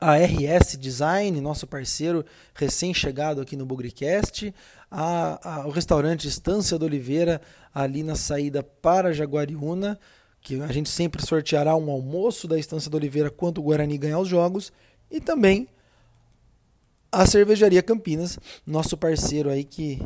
a 0.00 0.16
RS 0.16 0.76
Design, 0.78 1.40
nosso 1.40 1.66
parceiro 1.66 2.24
recém-chegado 2.54 3.40
aqui 3.40 3.56
no 3.56 3.66
Bugricast, 3.66 4.54
a, 4.90 5.62
a, 5.62 5.66
o 5.66 5.70
restaurante 5.70 6.26
Estância 6.26 6.78
do 6.78 6.84
Oliveira, 6.84 7.40
ali 7.74 8.02
na 8.02 8.14
saída 8.14 8.62
para 8.62 9.12
Jaguariúna, 9.12 9.98
que 10.40 10.60
a 10.60 10.72
gente 10.72 10.88
sempre 10.88 11.24
sorteará 11.24 11.76
um 11.76 11.90
almoço 11.90 12.48
da 12.48 12.58
Estância 12.58 12.90
do 12.90 12.96
Oliveira 12.96 13.30
quando 13.30 13.58
o 13.58 13.62
Guarani 13.62 13.96
ganhar 13.96 14.18
os 14.18 14.28
jogos, 14.28 14.72
e 15.10 15.20
também 15.20 15.68
a 17.10 17.26
Cervejaria 17.26 17.82
Campinas, 17.82 18.38
nosso 18.66 18.96
parceiro 18.96 19.50
aí 19.50 19.64
que 19.64 19.98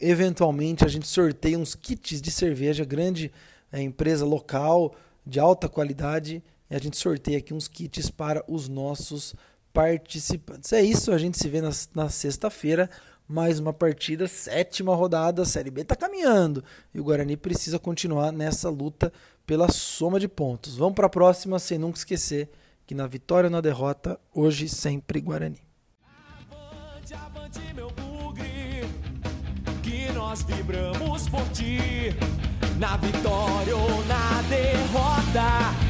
eventualmente 0.00 0.84
a 0.84 0.88
gente 0.88 1.06
sorteia 1.06 1.58
uns 1.58 1.74
kits 1.74 2.20
de 2.22 2.30
cerveja, 2.30 2.84
grande 2.84 3.30
é, 3.70 3.82
empresa 3.82 4.24
local 4.24 4.94
de 5.26 5.38
alta 5.38 5.68
qualidade, 5.68 6.42
e 6.70 6.74
a 6.76 6.78
gente 6.78 6.96
sorteia 6.96 7.38
aqui 7.38 7.52
uns 7.52 7.66
kits 7.66 8.10
para 8.10 8.44
os 8.46 8.68
nossos 8.68 9.34
participantes. 9.72 10.72
É 10.72 10.80
isso, 10.80 11.12
a 11.12 11.18
gente 11.18 11.36
se 11.36 11.48
vê 11.48 11.60
na, 11.60 11.70
na 11.94 12.08
sexta-feira. 12.08 12.88
Mais 13.26 13.60
uma 13.60 13.72
partida, 13.72 14.26
sétima 14.26 14.94
rodada, 14.94 15.42
a 15.42 15.46
Série 15.46 15.70
B 15.70 15.82
está 15.82 15.94
caminhando. 15.94 16.64
E 16.92 16.98
o 16.98 17.04
Guarani 17.04 17.36
precisa 17.36 17.78
continuar 17.78 18.32
nessa 18.32 18.68
luta 18.68 19.12
pela 19.46 19.70
soma 19.70 20.18
de 20.18 20.26
pontos. 20.26 20.76
Vamos 20.76 20.94
para 20.94 21.06
a 21.06 21.10
próxima, 21.10 21.58
sem 21.58 21.78
nunca 21.78 21.98
esquecer 21.98 22.50
que 22.86 22.94
na 22.94 23.06
vitória 23.06 23.46
ou 23.46 23.52
na 23.52 23.60
derrota, 23.60 24.18
hoje 24.34 24.68
sempre 24.68 25.20
Guarani. 25.20 25.60
Avante, 26.50 27.14
avante, 27.14 27.74
meu 27.74 27.88
bugre, 27.90 28.82
que 29.80 30.10
nós 30.12 30.42
vibramos 30.42 31.28
por 31.28 31.48
ti. 31.50 31.78
Na 32.80 32.96
vitória 32.96 33.76
ou 33.76 34.04
na 34.06 34.42
derrota, 34.48 35.89